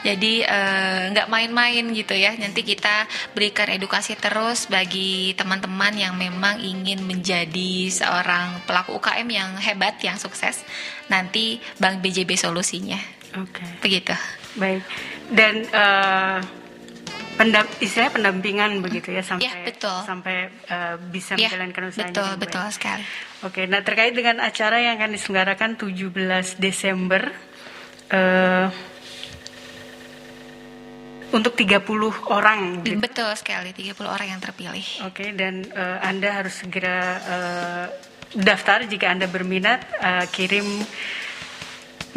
jadi 0.06 0.34
eh, 0.48 1.00
nggak 1.12 1.28
main-main 1.28 1.84
gitu 1.92 2.16
ya. 2.16 2.32
Nanti 2.38 2.64
kita 2.64 3.04
berikan 3.36 3.68
edukasi 3.68 4.16
terus 4.16 4.70
bagi 4.70 5.36
teman-teman 5.36 5.92
yang 5.98 6.14
memang 6.16 6.58
ingin 6.62 7.04
menjadi 7.04 7.92
seorang 7.92 8.64
pelaku 8.64 8.96
UKM 8.96 9.28
yang 9.28 9.50
hebat, 9.60 10.00
yang 10.00 10.16
sukses. 10.16 10.64
Nanti 11.12 11.60
Bank 11.80 12.04
BJB 12.04 12.36
solusinya, 12.36 13.00
Oke. 13.40 13.64
begitu. 13.80 14.12
Baik. 14.56 14.82
Dan 15.28 15.64
eh 15.70 16.38
pendam 17.38 17.62
istilahnya 17.78 18.12
pendampingan 18.12 18.70
begitu 18.78 19.08
ya 19.08 19.22
sampai 19.22 19.46
Ya, 19.46 19.54
betul. 19.62 19.98
sampai 20.02 20.36
eh, 20.66 20.94
bisa 21.08 21.32
Ya, 21.32 21.46
menjalankan 21.46 21.82
usahanya. 21.86 22.10
betul 22.10 22.28
betul 22.36 22.60
baik. 22.60 22.74
sekali. 22.74 23.04
Oke, 23.40 23.60
nah 23.64 23.80
terkait 23.80 24.10
dengan 24.10 24.36
acara 24.40 24.76
yang 24.76 24.98
akan 24.98 25.10
diselenggarakan 25.12 25.70
17 25.78 26.10
Desember 26.58 27.22
eh 28.10 28.66
untuk 31.28 31.52
30 31.52 31.84
orang. 32.26 32.80
gitu. 32.82 32.96
Betul 32.98 33.28
sekali, 33.34 33.70
30 33.70 34.08
orang 34.08 34.28
yang 34.28 34.40
terpilih. 34.40 34.86
Oke, 35.04 35.30
dan 35.32 35.60
eh, 35.62 35.98
Anda 36.02 36.32
harus 36.34 36.56
segera 36.56 36.98
eh, 37.20 37.86
daftar 38.34 38.82
jika 38.84 39.08
Anda 39.08 39.26
berminat 39.26 39.80
eh, 39.94 40.24
kirim 40.26 40.64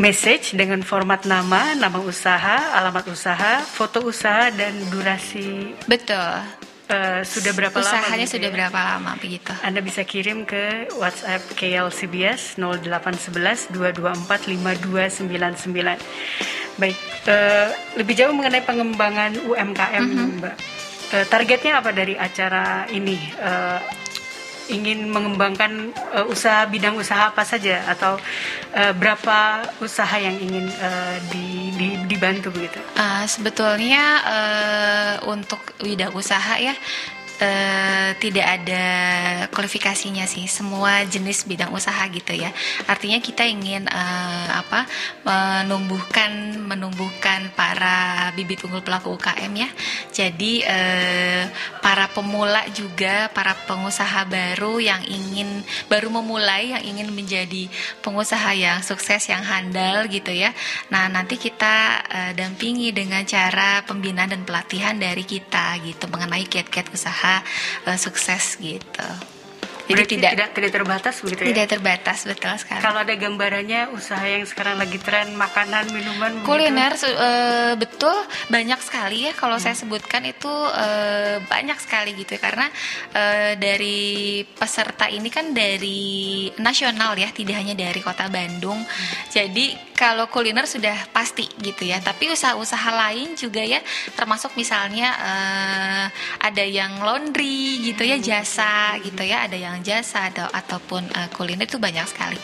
message 0.02 0.58
dengan 0.58 0.82
format 0.82 1.30
nama, 1.30 1.78
nama 1.78 2.02
usaha, 2.02 2.74
alamat 2.74 3.14
usaha, 3.14 3.62
foto 3.62 4.02
usaha 4.10 4.50
dan 4.50 4.74
durasi 4.90 5.78
Betul. 5.86 6.42
eh, 6.90 7.22
sudah 7.22 7.54
berapa 7.54 7.78
lama? 7.78 7.86
Usahanya 7.86 8.26
begitu 8.26 8.34
sudah 8.34 8.50
ya? 8.50 8.56
berapa 8.58 8.80
lama 8.82 9.12
begitu? 9.22 9.54
Anda 9.62 9.80
bisa 9.86 10.02
kirim 10.02 10.50
ke 10.50 10.90
WhatsApp 10.98 11.46
KLCBS 11.54 12.58
0811 12.58 13.70
224 13.70 14.50
5299. 14.50 16.02
Baik, 16.82 16.98
eh, 17.30 17.70
lebih 18.02 18.14
jauh 18.18 18.34
mengenai 18.34 18.66
pengembangan 18.66 19.38
UMKM, 19.38 20.06
Mbak. 20.42 20.56
Eh, 21.14 21.26
targetnya 21.30 21.78
apa 21.78 21.94
dari 21.94 22.18
acara 22.18 22.90
ini? 22.90 23.22
Ingin 24.72 25.12
mengembangkan 25.12 25.92
eh, 26.16 26.26
usaha 26.26 26.64
bidang 26.66 26.96
usaha 26.96 27.30
apa 27.30 27.44
saja 27.44 27.84
atau 27.86 28.16
eh, 28.72 28.96
berapa 28.96 29.68
usaha 29.84 30.16
yang 30.16 30.40
ingin 30.40 30.72
eh, 30.72 31.16
di- 31.30 31.72
di- 31.76 32.00
dibantu 32.08 32.50
begitu? 32.54 32.80
Uh, 32.96 33.26
sebetulnya 33.26 34.04
uh, 34.22 35.14
untuk 35.28 35.60
bidang 35.82 36.14
usaha 36.14 36.56
ya 36.56 36.72
uh, 37.42 38.10
tidak 38.22 38.46
ada 38.62 38.86
kualifikasinya 39.50 40.30
sih. 40.30 40.46
Semua 40.46 41.04
jenis 41.10 41.44
bidang 41.50 41.74
usaha 41.74 42.06
gitu 42.14 42.38
ya. 42.38 42.54
Artinya 42.86 43.18
kita 43.20 43.44
ingin 43.50 43.90
uh, 43.90 44.48
apa 44.62 44.86
menumbuhkan 45.26 46.62
menumbuhkan 46.62 47.52
para 47.58 48.30
bibit 48.38 48.62
unggul 48.64 48.86
pelaku 48.86 49.18
UKM 49.18 49.52
ya. 49.58 49.70
Jadi 50.14 50.62
uh, 50.64 51.44
para 51.82 52.08
pemula 52.14 52.64
juga 52.72 53.28
para 53.34 53.58
pengusaha 53.66 54.24
baru 54.30 54.78
yang 54.78 55.02
ingin 55.04 55.66
baru 55.90 56.14
memulai 56.14 56.78
yang 56.78 56.84
ingin 56.86 57.10
menjadi 57.12 57.68
pengusaha 58.06 58.54
yang 58.54 58.80
sukses 58.86 59.28
yang 59.28 59.42
handal 59.42 60.06
gitu 60.08 60.30
ya. 60.32 60.54
Nah 60.94 61.10
nanti 61.10 61.36
kita 61.42 62.06
uh, 62.06 62.32
dampingi 62.38 62.94
dengan 62.94 63.26
cara 63.26 63.82
pembinaan 63.84 64.32
dan 64.32 64.44
pelatihan 64.46 64.96
dari 64.96 65.26
kita 65.26 65.80
gitu 65.82 66.06
mengenai 66.12 66.46
kiat-kiat 66.46 66.94
usaha 66.94 67.31
uh, 67.88 67.98
sukses 67.98 68.60
gitu 68.60 69.08
Jadi 69.82 69.98
Berarti 69.98 70.16
tidak 70.16 70.32
tidak 70.32 70.50
tidak 70.56 70.72
terbatas 70.72 71.16
begitu 71.20 71.42
ya. 71.42 71.48
tidak 71.52 71.68
terbatas 71.68 72.18
betul 72.24 72.54
sekali. 72.56 72.80
Kalau 72.80 73.00
ada 73.04 73.12
gambarannya 73.12 73.82
usaha 73.92 74.24
yang 74.24 74.48
sekarang 74.48 74.80
lagi 74.80 74.96
tren 75.04 75.36
makanan, 75.36 75.92
minuman 75.92 76.32
begitu. 76.32 76.48
Kuliner 76.48 76.94
su- 76.96 77.12
eh, 77.12 77.74
betul 77.76 78.16
banyak 78.48 78.80
sekali 78.80 79.28
ya 79.28 79.34
kalau 79.36 79.60
saya 79.60 79.76
sebutkan 79.76 80.24
itu 80.24 80.48
eh, 80.72 81.44
banyak 81.44 81.76
sekali 81.76 82.16
gitu 82.16 82.40
ya 82.40 82.40
karena 82.40 82.72
eh, 83.12 83.60
dari 83.60 84.00
peserta 84.48 85.12
ini 85.12 85.28
kan 85.28 85.52
dari 85.52 86.48
nasional 86.56 87.12
ya 87.20 87.28
tidak 87.36 87.60
hanya 87.60 87.76
dari 87.76 88.00
kota 88.00 88.32
Bandung. 88.32 88.80
Jadi 89.28 89.91
kalau 90.02 90.26
kuliner 90.34 90.66
sudah 90.66 90.98
pasti 91.14 91.46
gitu 91.62 91.86
ya. 91.86 92.02
Tapi 92.02 92.34
usaha-usaha 92.34 92.90
lain 92.90 93.38
juga 93.38 93.62
ya 93.62 93.78
termasuk 94.18 94.58
misalnya 94.58 95.14
eh, 95.14 96.06
ada 96.42 96.64
yang 96.66 96.98
laundry 97.06 97.86
gitu 97.86 98.02
ya 98.02 98.18
jasa 98.18 98.98
gitu 99.06 99.22
ya 99.22 99.46
ada 99.46 99.54
yang 99.54 99.78
jasa 99.86 100.34
atau 100.34 100.50
ataupun 100.50 101.06
eh, 101.06 101.30
kuliner 101.38 101.70
itu 101.70 101.78
banyak 101.78 102.10
sekali. 102.10 102.42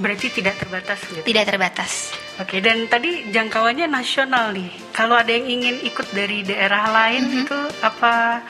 Berarti 0.00 0.32
tidak 0.32 0.56
terbatas 0.60 1.00
gitu. 1.08 1.20
Tidak 1.20 1.44
terbatas. 1.44 1.92
Oke, 2.40 2.64
dan 2.64 2.88
tadi 2.88 3.28
jangkauannya 3.28 3.84
nasional 3.84 4.48
nih. 4.56 4.72
Kalau 4.96 5.12
ada 5.12 5.28
yang 5.28 5.44
ingin 5.44 5.76
ikut 5.84 6.08
dari 6.16 6.40
daerah 6.40 6.88
lain 6.88 7.28
Mhm. 7.28 7.36
itu 7.44 7.58
apa 7.84 8.40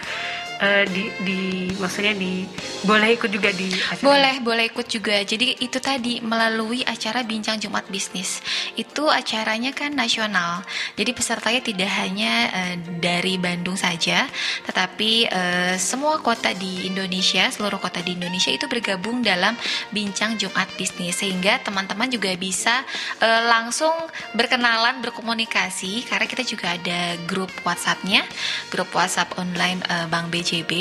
eh, 0.60 0.84
di 0.86 1.04
di 1.24 1.40
maksudnya 1.80 2.14
di 2.14 2.44
boleh 2.84 3.16
ikut 3.16 3.30
juga 3.32 3.50
di 3.52 3.68
acara 3.72 4.04
Boleh, 4.04 4.34
boleh 4.40 4.64
ikut 4.72 4.86
juga. 4.88 5.20
Jadi 5.24 5.60
itu 5.60 5.78
tadi 5.80 6.20
melalui 6.24 6.80
acara 6.84 7.24
Bincang 7.24 7.60
Jumat 7.60 7.84
Bisnis. 7.88 8.40
Itu 8.76 9.08
acaranya 9.08 9.72
kan 9.72 9.92
nasional. 9.92 10.64
Jadi 10.96 11.10
pesertanya 11.12 11.60
tidak 11.64 11.90
hanya 12.00 12.32
eh, 12.52 12.74
dari 13.00 13.36
Bandung 13.36 13.76
saja, 13.76 14.28
tetapi 14.68 15.28
eh, 15.28 15.74
semua 15.80 16.20
kota 16.20 16.52
di 16.56 16.88
Indonesia, 16.88 17.48
seluruh 17.48 17.80
kota 17.80 18.00
di 18.04 18.16
Indonesia 18.16 18.52
itu 18.52 18.68
bergabung 18.68 19.24
dalam 19.24 19.56
Bincang 19.92 20.36
Jumat 20.36 20.68
Bisnis 20.76 21.20
sehingga 21.20 21.60
teman-teman 21.64 22.08
juga 22.08 22.32
bisa 22.36 22.84
eh, 23.20 23.42
langsung 23.48 23.92
berkenalan, 24.36 25.00
berkomunikasi 25.04 26.08
karena 26.08 26.26
kita 26.28 26.44
juga 26.44 26.76
ada 26.76 27.16
grup 27.28 27.52
WhatsApp-nya, 27.64 28.24
grup 28.72 28.88
WhatsApp 28.96 29.36
online 29.36 29.80
eh, 29.88 30.06
Bank 30.08 30.32
BJB. 30.50 30.72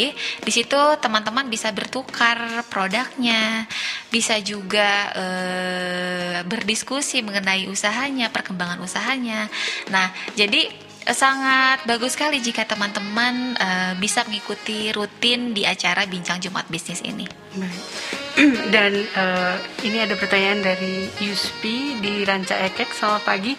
Di 0.41 0.51
situ 0.51 0.79
teman-teman 0.97 1.45
bisa 1.45 1.69
bertukar 1.69 2.65
produknya, 2.65 3.69
bisa 4.09 4.41
juga 4.41 5.13
eh, 5.13 6.37
berdiskusi 6.41 7.21
mengenai 7.21 7.69
usahanya, 7.69 8.33
perkembangan 8.33 8.81
usahanya. 8.81 9.45
Nah, 9.93 10.09
jadi 10.33 10.65
eh, 11.05 11.13
sangat 11.13 11.85
bagus 11.85 12.17
sekali 12.17 12.41
jika 12.41 12.65
teman-teman 12.65 13.53
eh, 13.53 13.93
bisa 14.01 14.25
mengikuti 14.25 14.89
rutin 14.89 15.53
di 15.53 15.69
acara 15.69 16.09
Bincang 16.09 16.41
Jumat 16.41 16.65
Bisnis 16.65 17.05
ini. 17.05 17.29
Dan 18.73 18.93
eh, 19.05 19.55
ini 19.85 19.97
ada 20.01 20.17
pertanyaan 20.17 20.65
dari 20.65 21.05
Yuspi 21.21 22.01
di 22.01 22.25
Ranca 22.25 22.57
Ekek. 22.57 22.89
Selamat 22.89 23.21
pagi. 23.21 23.53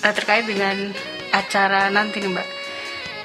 Eh, 0.00 0.12
terkait 0.16 0.48
dengan 0.48 0.96
acara 1.32 1.92
nanti 1.92 2.24
nih 2.24 2.32
Mbak. 2.32 2.61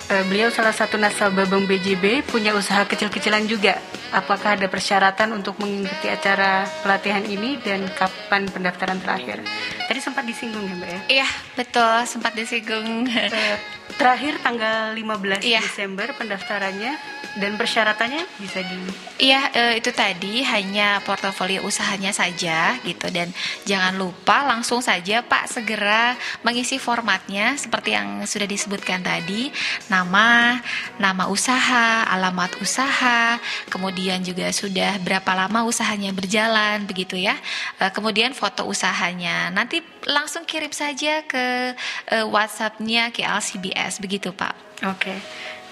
Eh, 0.08 0.24
beliau 0.32 0.48
salah 0.48 0.72
satu 0.72 0.96
nasabah 0.96 1.44
Bank 1.52 1.68
BJB 1.68 2.24
punya 2.24 2.56
usaha 2.56 2.88
kecil-kecilan 2.88 3.44
juga. 3.44 3.76
Apakah 4.16 4.56
ada 4.56 4.72
persyaratan 4.72 5.36
untuk 5.36 5.60
mengikuti 5.60 6.08
acara 6.08 6.64
pelatihan 6.80 7.28
ini 7.28 7.60
dan 7.60 7.84
kapan 7.92 8.48
pendaftaran 8.48 9.04
terakhir? 9.04 9.44
Tadi 9.84 10.00
sempat 10.00 10.24
disinggung 10.24 10.64
ya 10.64 10.80
Mbak 10.80 10.90
ya. 10.90 11.00
Iya, 11.12 11.28
betul, 11.60 11.96
sempat 12.08 12.32
disinggung. 12.40 13.04
Terakhir 13.96 14.38
tanggal 14.44 14.92
15 14.94 15.42
Iya. 15.42 15.64
Desember 15.64 16.12
pendaftarannya 16.20 16.94
dan 17.40 17.56
persyaratannya 17.56 18.24
bisa 18.42 18.60
di 18.66 18.78
Iya, 19.18 19.50
eh, 19.54 19.74
itu 19.82 19.90
tadi 19.90 20.46
hanya 20.46 21.02
portofolio 21.02 21.66
usahanya 21.66 22.14
saja 22.14 22.78
gitu 22.86 23.10
dan 23.10 23.34
jangan 23.66 23.98
lupa 23.98 24.46
langsung 24.46 24.78
saja 24.86 25.26
Pak 25.26 25.50
segera 25.50 26.14
mengisi 26.46 26.78
formatnya 26.78 27.58
seperti 27.58 27.98
yang 27.98 28.22
sudah 28.30 28.46
disebutkan 28.46 29.02
tadi, 29.02 29.50
nama, 29.90 30.62
nama 31.02 31.26
usaha, 31.34 32.06
alamat 32.06 32.62
usaha, 32.62 33.42
kemudian 33.74 34.22
juga 34.22 34.54
sudah 34.54 35.02
berapa 35.02 35.34
lama 35.34 35.66
usahanya 35.66 36.14
berjalan 36.14 36.86
begitu 36.86 37.18
ya. 37.18 37.34
Eh, 37.82 37.90
kemudian 37.90 38.38
foto 38.38 38.70
usahanya. 38.70 39.50
Nanti 39.50 39.82
langsung 40.06 40.46
kirim 40.46 40.70
saja 40.76 41.26
ke 41.26 41.74
eh, 42.12 42.26
WhatsApp-nya 42.28 43.10
KLCBS 43.10 44.04
begitu, 44.04 44.30
Pak. 44.36 44.84
Oke. 44.86 45.16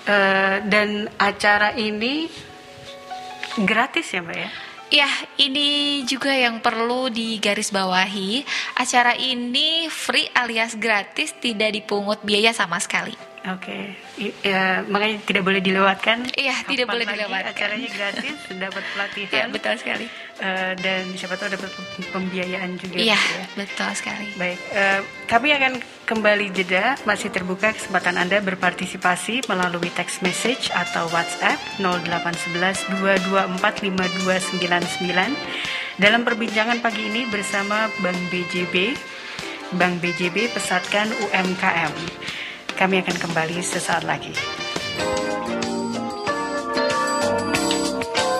Eh, 0.06 0.56
dan 0.70 1.10
acara 1.18 1.74
ini 1.74 2.30
gratis 3.66 4.14
ya 4.14 4.22
Mbak 4.22 4.38
ya? 4.38 4.50
Ya, 4.94 5.10
ini 5.42 6.02
juga 6.06 6.30
yang 6.30 6.62
perlu 6.62 7.10
digarisbawahi. 7.10 8.46
Acara 8.78 9.18
ini 9.18 9.90
free 9.90 10.30
alias 10.38 10.78
gratis, 10.78 11.34
tidak 11.42 11.74
dipungut 11.74 12.22
biaya 12.22 12.54
sama 12.54 12.78
sekali. 12.78 13.18
Oke, 13.46 13.94
I- 14.18 14.34
ya, 14.42 14.82
makanya 14.90 15.22
tidak 15.22 15.46
boleh 15.46 15.62
dilewatkan. 15.62 16.26
Iya, 16.34 16.66
tidak 16.66 16.90
Kapan 16.90 16.94
boleh 16.98 17.06
lagi 17.06 17.14
dilewatkan. 17.22 17.52
Acaranya 17.54 17.90
gratis, 17.94 18.38
dapat 18.66 18.84
pelatihan. 18.90 19.34
Ya, 19.38 19.46
betul 19.54 19.74
sekali. 19.78 20.06
Eh, 20.36 20.74
dan 20.82 21.02
siapa 21.14 21.38
tahu 21.38 21.54
dapat 21.54 21.70
pembiayaan 22.10 22.74
juga. 22.82 22.98
Iya, 22.98 23.14
gitu 23.14 23.38
ya. 23.38 23.46
betul 23.54 23.92
sekali. 23.94 24.28
Baik, 24.36 24.60
eh, 24.74 25.00
kami 25.30 25.48
akan 25.54 25.74
kembali 26.10 26.46
jeda. 26.58 26.98
Masih 27.06 27.30
terbuka 27.30 27.70
kesempatan 27.70 28.18
Anda 28.18 28.42
berpartisipasi 28.42 29.46
melalui 29.46 29.94
text 29.94 30.26
message 30.26 30.74
atau 30.74 31.06
WhatsApp 31.14 31.62
0811 31.78 32.82
224 32.98 33.86
5299 33.86 35.38
dalam 36.02 36.26
perbincangan 36.26 36.82
pagi 36.82 37.14
ini 37.14 37.30
bersama 37.30 37.94
Bank 38.02 38.18
BJB. 38.34 38.98
Bank 39.78 40.02
BJB 40.02 40.50
pesatkan 40.50 41.14
UMKM. 41.30 41.94
Kami 42.76 43.00
akan 43.00 43.16
kembali 43.16 43.64
sesaat 43.64 44.04
lagi. 44.04 44.36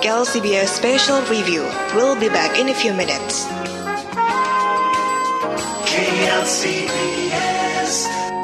KLCBS 0.04 0.70
Special 0.70 1.24
Review. 1.32 1.64
We'll 1.96 2.20
be 2.20 2.30
back 2.30 2.60
in 2.60 2.70
a 2.70 2.76
few 2.76 2.94
minutes. 2.94 3.48
KLCBS, 5.90 7.32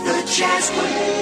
the 0.08 0.18
Jazz 0.26 0.72
Wave. 0.80 1.22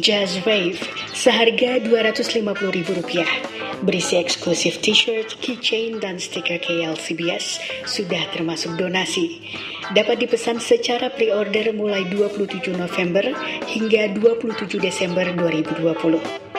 Jazz 0.00 0.40
Wave 0.48 0.80
seharga 1.12 1.76
Rp250.000 1.76 3.84
berisi 3.84 4.16
eksklusif 4.16 4.80
t-shirt, 4.80 5.36
keychain, 5.44 6.00
dan 6.00 6.16
stiker 6.16 6.56
KLCBS 6.56 7.60
sudah 7.84 8.24
termasuk 8.32 8.80
donasi. 8.80 9.44
Dapat 9.92 10.24
dipesan 10.24 10.56
secara 10.56 11.12
pre-order 11.12 11.76
mulai 11.76 12.08
27 12.08 12.80
November 12.80 13.28
hingga 13.68 14.08
27 14.16 14.80
Desember 14.80 15.28
2020. 15.36 16.49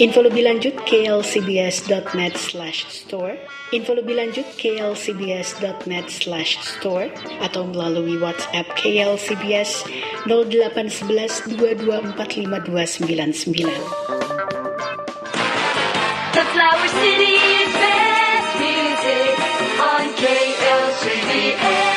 Info 0.00 0.24
lebih 0.24 0.48
lanjut 0.48 0.80
klcbs.net 0.88 2.32
slash 2.40 2.88
store. 2.88 3.36
Info 3.68 3.92
lebih 3.92 4.16
lanjut 4.16 4.48
klcbs.net 4.56 6.08
slash 6.08 6.56
store. 6.56 7.12
Atau 7.44 7.68
melalui 7.68 8.16
WhatsApp 8.16 8.64
KLCBS 8.80 9.84
0811 10.24 11.52
22452299 11.52 13.68
The 16.32 16.44
Flower 16.48 16.88
City 16.96 17.36
is 17.36 17.70
best 17.76 18.50
music 18.56 19.36
on 19.84 20.08
KLCBS. 20.16 21.89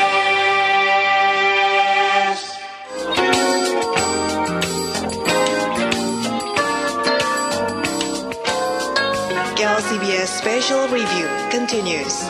KLCBS 10.23 10.39
Special 10.39 10.87
Review 10.87 11.27
continues. 11.51 12.23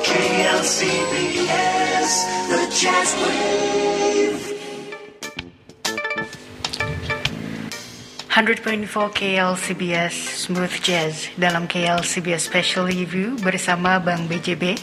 KLCBS, 0.00 2.08
the 2.48 2.64
Jazz 2.72 3.12
Wave. 3.20 4.40
100.4 8.32 8.88
KL 9.12 9.52
CBS 9.60 10.40
Smooth 10.40 10.72
Jazz 10.80 11.28
dalam 11.36 11.68
KL 11.68 12.00
CBS 12.00 12.48
Special 12.48 12.88
Review 12.88 13.36
bersama 13.44 14.00
Bang 14.00 14.24
BJB. 14.24 14.80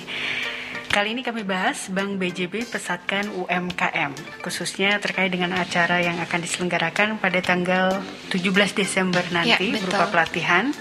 Kali 0.89 1.13
ini 1.13 1.21
kami 1.21 1.45
bahas 1.45 1.86
Bank 1.93 2.17
BJB 2.17 2.65
pesatkan 2.65 3.30
UMKM, 3.30 4.41
khususnya 4.41 4.97
terkait 4.97 5.30
dengan 5.30 5.54
acara 5.54 6.02
yang 6.02 6.17
akan 6.17 6.41
diselenggarakan 6.41 7.21
pada 7.21 7.39
tanggal 7.45 8.02
17 8.34 8.73
Desember 8.73 9.21
nanti 9.30 9.69
Ya, 9.69 9.78
betul. 9.78 9.86
berupa 9.86 10.10
pelatihan 10.10 10.73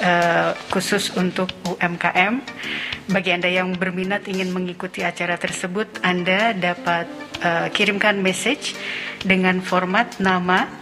eh, 0.00 0.50
khusus 0.72 1.12
untuk 1.20 1.52
UMKM. 1.68 2.40
Bagi 3.12 3.30
Anda 3.36 3.52
yang 3.52 3.76
berminat 3.76 4.24
ingin 4.32 4.48
mengikuti 4.48 5.04
acara 5.04 5.36
tersebut, 5.36 6.00
Anda 6.00 6.56
dapat 6.56 7.04
eh, 7.44 7.68
kirimkan 7.68 8.24
message 8.24 8.72
dengan 9.20 9.60
format 9.60 10.24
nama, 10.24 10.72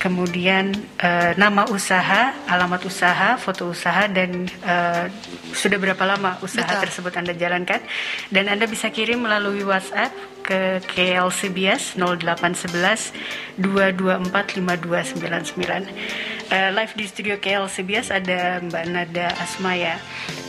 kemudian 0.00 0.72
eh, 0.96 1.36
nama 1.36 1.68
usaha, 1.68 2.32
alamat 2.48 2.80
usaha, 2.88 3.36
foto 3.36 3.68
usaha, 3.68 4.08
dan 4.08 4.48
eh, 4.48 5.04
sudah 5.52 5.76
berapa 5.76 6.00
lama 6.08 6.40
usaha 6.40 6.64
Betul. 6.64 6.88
tersebut 6.88 7.12
Anda 7.20 7.36
jalankan. 7.36 7.84
Dan 8.32 8.48
Anda 8.48 8.64
bisa 8.64 8.88
kirim 8.88 9.28
melalui 9.28 9.60
WhatsApp 9.60 10.16
ke 10.40 10.80
KLCBS 10.88 12.00
0811 12.00 13.12
224 13.60 14.56
5299. 14.64 16.39
Eh, 16.50 16.74
live 16.74 16.98
di 16.98 17.06
studio 17.06 17.38
KLCBS 17.38 18.10
ada 18.10 18.58
Mbak 18.58 18.84
Nada 18.90 19.30
Asmaya. 19.38 19.94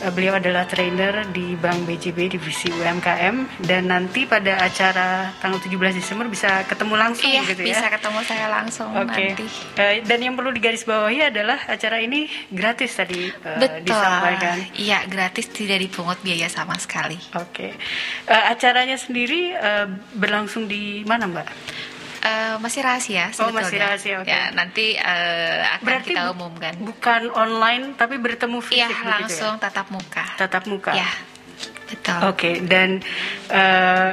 Eh, 0.02 0.10
beliau 0.10 0.34
adalah 0.34 0.66
trainer 0.66 1.22
di 1.30 1.54
Bank 1.54 1.86
BJB 1.86 2.26
divisi 2.26 2.66
UMKM 2.66 3.62
dan 3.62 3.86
nanti 3.86 4.26
pada 4.26 4.58
acara 4.58 5.30
tanggal 5.38 5.62
17 5.62 5.94
Desember 5.94 6.26
bisa 6.26 6.66
ketemu 6.66 6.98
langsung 6.98 7.30
Iya, 7.30 7.46
gitu 7.46 7.62
ya. 7.62 7.78
bisa 7.78 7.86
ketemu 7.86 8.18
saya 8.26 8.50
langsung 8.50 8.90
Oke. 8.90 9.30
nanti. 9.30 9.46
Eh, 9.78 10.02
dan 10.02 10.18
yang 10.18 10.34
perlu 10.34 10.50
digarisbawahi 10.50 11.30
adalah 11.30 11.70
acara 11.70 12.02
ini 12.02 12.26
gratis 12.50 12.98
tadi 12.98 13.30
eh, 13.30 13.58
Betul. 13.62 13.86
disampaikan. 13.86 14.56
Iya, 14.74 15.06
gratis 15.06 15.54
tidak 15.54 15.78
dipungut 15.78 16.18
biaya 16.18 16.50
sama 16.50 16.74
sekali. 16.82 17.14
Oke. 17.38 17.78
Eh, 18.26 18.44
acaranya 18.50 18.98
sendiri 18.98 19.54
eh, 19.54 19.86
berlangsung 20.18 20.66
di 20.66 21.06
mana, 21.06 21.30
Mbak? 21.30 21.48
Eh, 22.22 22.54
masih 22.56 22.80
rahasia 22.80 23.34
Oh, 23.34 23.50
sebetulnya. 23.50 23.58
masih 23.58 23.78
rahasia, 23.78 24.14
oke. 24.22 24.30
Ya, 24.30 24.54
nanti 24.54 24.94
eh, 24.94 25.58
akan 25.68 25.82
Berarti 25.82 26.14
kita 26.14 26.30
umumkan. 26.30 26.72
Bukan 26.78 27.22
online 27.34 27.84
tapi 27.94 28.14
bertemu 28.16 28.62
fisik 28.62 28.78
Iya, 28.78 28.88
begitu 28.88 29.10
langsung 29.10 29.54
ya? 29.56 29.62
tatap 29.66 29.86
muka. 29.90 30.24
Tatap 30.38 30.64
muka. 30.66 30.92
Ya, 30.94 31.10
betul. 31.90 32.18
Oke, 32.24 32.50
dan 32.62 33.02
eh, 33.50 34.10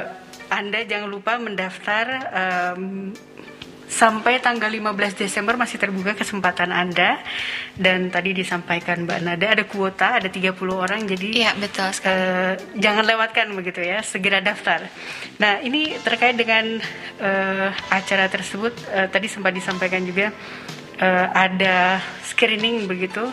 Anda 0.50 0.82
jangan 0.82 1.06
lupa 1.06 1.38
mendaftar 1.38 2.04
em, 2.34 3.14
sampai 3.90 4.38
tanggal 4.38 4.70
15 4.70 5.18
Desember 5.18 5.58
masih 5.58 5.82
terbuka 5.82 6.14
kesempatan 6.14 6.70
Anda 6.70 7.18
dan 7.74 8.06
tadi 8.14 8.30
disampaikan 8.30 9.02
Mbak 9.02 9.20
Nada 9.26 9.46
ada 9.50 9.64
kuota 9.66 10.22
ada 10.22 10.30
30 10.30 10.54
orang 10.70 11.02
jadi 11.10 11.28
Iya, 11.42 11.50
betul 11.58 11.90
sekali. 11.90 12.14
Eh, 12.14 12.54
jangan 12.78 13.04
lewatkan 13.04 13.50
begitu 13.50 13.82
ya, 13.82 13.98
segera 14.06 14.38
daftar. 14.38 14.86
Nah, 15.42 15.58
ini 15.60 15.98
terkait 16.06 16.38
dengan 16.38 16.78
eh, 17.18 17.68
acara 17.90 18.30
tersebut 18.30 18.72
eh, 18.94 19.10
tadi 19.10 19.26
sempat 19.26 19.50
disampaikan 19.50 20.06
juga 20.06 20.30
eh, 21.02 21.26
ada 21.34 21.98
screening 22.22 22.86
begitu. 22.86 23.26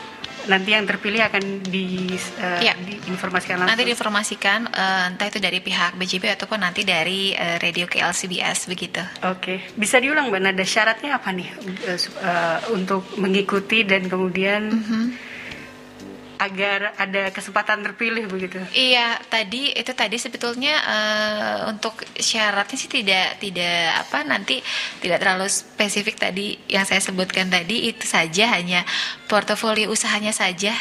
Nanti 0.48 0.70
yang 0.70 0.84
terpilih 0.84 1.22
akan 1.22 1.44
di, 1.62 2.10
eh, 2.16 2.60
Iya. 2.62 2.74
diinformasikan 2.76 3.56
langsung. 3.58 3.70
Nanti 3.70 3.84
diinformasikan 3.86 4.60
eh, 4.66 5.10
entah 5.10 5.28
itu 5.28 5.38
dari 5.38 5.60
pihak 5.60 5.94
BJB 5.94 6.26
ataupun 6.34 6.60
nanti 6.60 6.82
dari 6.82 7.32
eh, 7.32 7.56
radio 7.58 7.86
KLCBS 7.86 8.66
begitu. 8.66 9.04
Oke, 9.24 9.60
bisa 9.74 9.98
diulang 9.98 10.28
Mbak 10.28 10.42
Nada 10.42 10.64
syaratnya 10.64 11.12
apa 11.14 11.30
nih 11.30 11.48
su- 11.94 12.16
eh, 12.18 12.58
untuk 12.72 13.16
mengikuti 13.16 13.84
dan 13.84 14.06
kemudian 14.06 14.62
Mhm. 14.70 15.04
Agar 16.38 16.94
ada 16.98 17.34
kesempatan 17.34 17.82
terpilih 17.82 18.30
begitu? 18.30 18.62
Iya, 18.74 19.18
tadi 19.30 19.74
itu 19.74 19.92
tadi 19.94 20.18
sebetulnya 20.22 20.74
eh, 20.86 21.58
untuk 21.70 21.98
syaratnya 22.18 22.78
sih 22.78 22.90
tidak 22.90 23.42
tidak 23.42 24.08
apa 24.08 24.24
nanti 24.24 24.62
tidak 25.02 25.22
terlalu 25.22 25.50
spesifik 25.50 26.22
tadi 26.22 26.58
yang 26.70 26.86
saya 26.86 27.02
sebutkan 27.02 27.50
tadi 27.50 27.90
itu 27.90 28.06
saja 28.06 28.54
hanya 28.54 28.86
portofolio 29.26 29.90
usahanya 29.90 30.32
saja 30.32 30.74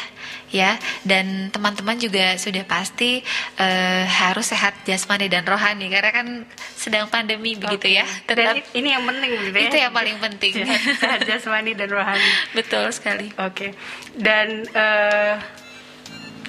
ya 0.48 0.74
dan 1.02 1.48
teman-teman 1.48 1.96
juga 1.96 2.34
sudah 2.34 2.62
pasti 2.62 3.20
eh, 3.56 4.04
harus 4.04 4.46
sehat 4.46 4.78
jasmani 4.82 5.26
dan 5.26 5.42
rohani 5.42 5.86
karena 5.86 6.10
kan 6.10 6.26
sedang 6.72 7.06
pandemi 7.06 7.54
begitu 7.54 7.86
Oke. 7.86 7.90
ya. 7.92 8.06
Dan 8.24 8.36
Tetap 8.36 8.54
i- 8.56 8.66
ini 8.76 8.88
yang 8.90 9.04
penting 9.04 9.30
begitu 9.34 9.56
ya? 9.56 9.66
itu 9.66 9.76
yang 9.78 9.92
paling 9.92 10.16
penting. 10.16 10.52
Sehat 11.00 11.20
jasmani 11.22 11.72
dan 11.72 11.88
rohani. 11.88 12.30
Betul 12.52 12.88
sekali. 12.90 13.28
Oke, 13.36 13.74
dan 14.14 14.62
eh, 14.66 15.34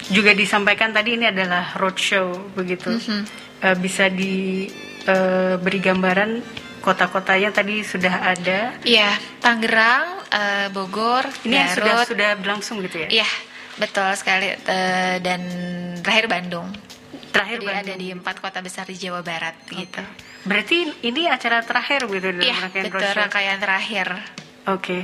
juga 0.08 0.32
disampaikan 0.32 0.88
tadi 0.88 1.14
ini 1.14 1.26
adalah 1.26 1.74
roadshow 1.74 2.32
begitu. 2.52 2.88
Mhm. 2.90 3.20
Eh, 3.58 3.76
bisa 3.76 4.06
diberi 4.08 5.78
gambaran 5.78 6.30
kota-kota 6.78 7.34
yang 7.34 7.50
tadi 7.50 7.82
sudah 7.82 8.14
ada. 8.24 8.72
Iya, 8.80 9.10
Tangerang, 9.38 10.22
Bogor, 10.70 11.26
Ini 11.42 11.54
yang 11.58 11.70
sudah 11.74 11.94
Garut, 11.98 12.06
sudah 12.06 12.30
berlangsung 12.38 12.78
gitu 12.80 13.02
ya. 13.02 13.08
Iya, 13.20 13.28
betul 13.78 14.10
sekali. 14.14 14.52
Eh, 14.52 15.16
dan 15.18 15.40
terakhir 16.00 16.26
Bandung. 16.26 16.68
Terakhir 17.28 17.58
Jadi 17.58 17.66
Bandung. 17.66 17.84
ada 17.86 17.94
di 17.94 18.08
empat 18.10 18.36
kota 18.38 18.58
besar 18.58 18.84
di 18.84 18.96
Jawa 18.96 19.22
Barat 19.22 19.54
gitu. 19.68 20.02
Berarti 20.42 20.78
ini 21.02 21.26
acara 21.26 21.60
terakhir 21.60 22.04
begitu 22.04 22.32
dalam 22.32 22.42
Iya, 22.42 22.56
rangkaian 22.58 22.84
betul 22.84 22.98
roadshow. 23.00 23.20
rangkaian 23.20 23.58
terakhir. 23.58 24.06
Oke. 24.66 24.98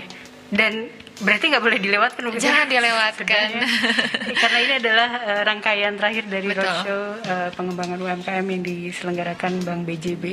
Dan 0.48 0.72
berarti 1.16 1.44
nggak 1.46 1.62
boleh 1.62 1.78
dilewatkan 1.78 2.22
begitu? 2.24 2.42
Jangan 2.44 2.66
dilewatkan. 2.66 3.48
Sebenarnya. 3.50 4.34
Karena 4.34 4.58
ini 4.60 4.72
adalah 4.78 5.10
eh, 5.20 5.42
rangkaian 5.42 5.92
terakhir 5.94 6.24
dari 6.26 6.46
Betul. 6.48 6.62
roadshow 6.62 7.02
eh, 7.22 7.50
pengembangan 7.52 7.98
UMKM 7.98 8.46
yang 8.46 8.62
diselenggarakan 8.62 9.52
Bank 9.62 9.80
BJB. 9.84 10.24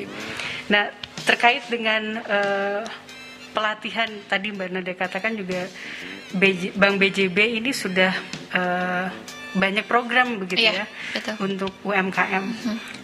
Nah, 0.70 0.90
terkait 1.22 1.62
dengan 1.68 2.18
eh, 2.20 2.82
pelatihan 3.52 4.10
tadi 4.28 4.52
Mbak 4.56 4.70
Nada 4.72 4.94
katakan 4.96 5.36
juga 5.36 5.68
BJ 6.36 6.76
Bank 6.76 6.96
BJB 7.00 7.38
ini 7.60 7.72
sudah 7.76 8.12
eh, 8.56 9.08
banyak 9.52 9.84
program 9.84 10.40
begitu 10.40 10.64
Iya, 10.64 10.84
ya 10.84 10.86
betul. 11.12 11.36
Untuk 11.44 11.74
UMKM. 11.84 12.46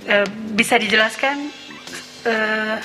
Eh, 0.07 0.27
bisa 0.55 0.79
dijelaskan 0.79 1.51
eh, 2.23 2.77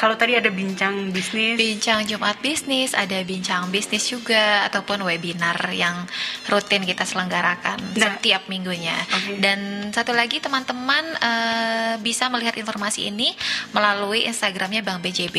kalau 0.00 0.16
tadi 0.16 0.32
ada 0.32 0.48
bincang 0.48 1.12
bisnis 1.12 1.60
Bincang 1.60 2.08
Jumat 2.08 2.40
bisnis, 2.40 2.96
ada 2.96 3.20
bincang 3.20 3.68
bisnis 3.68 4.08
juga 4.08 4.64
ataupun 4.64 5.04
webinar 5.04 5.60
yang 5.76 6.08
rutin 6.48 6.88
kita 6.88 7.04
selenggarakan 7.04 7.76
Nah. 8.00 8.16
setiap 8.16 8.48
minggunya. 8.48 8.96
Oke. 9.12 9.36
Dan 9.44 9.92
satu 9.92 10.16
lagi 10.16 10.40
teman-teman 10.40 11.04
eh, 11.20 11.94
bisa 12.00 12.32
melihat 12.32 12.56
informasi 12.56 13.12
ini 13.12 13.36
melalui 13.76 14.24
Instagramnya 14.24 14.80
Bank 14.80 15.04
BJB 15.04 15.36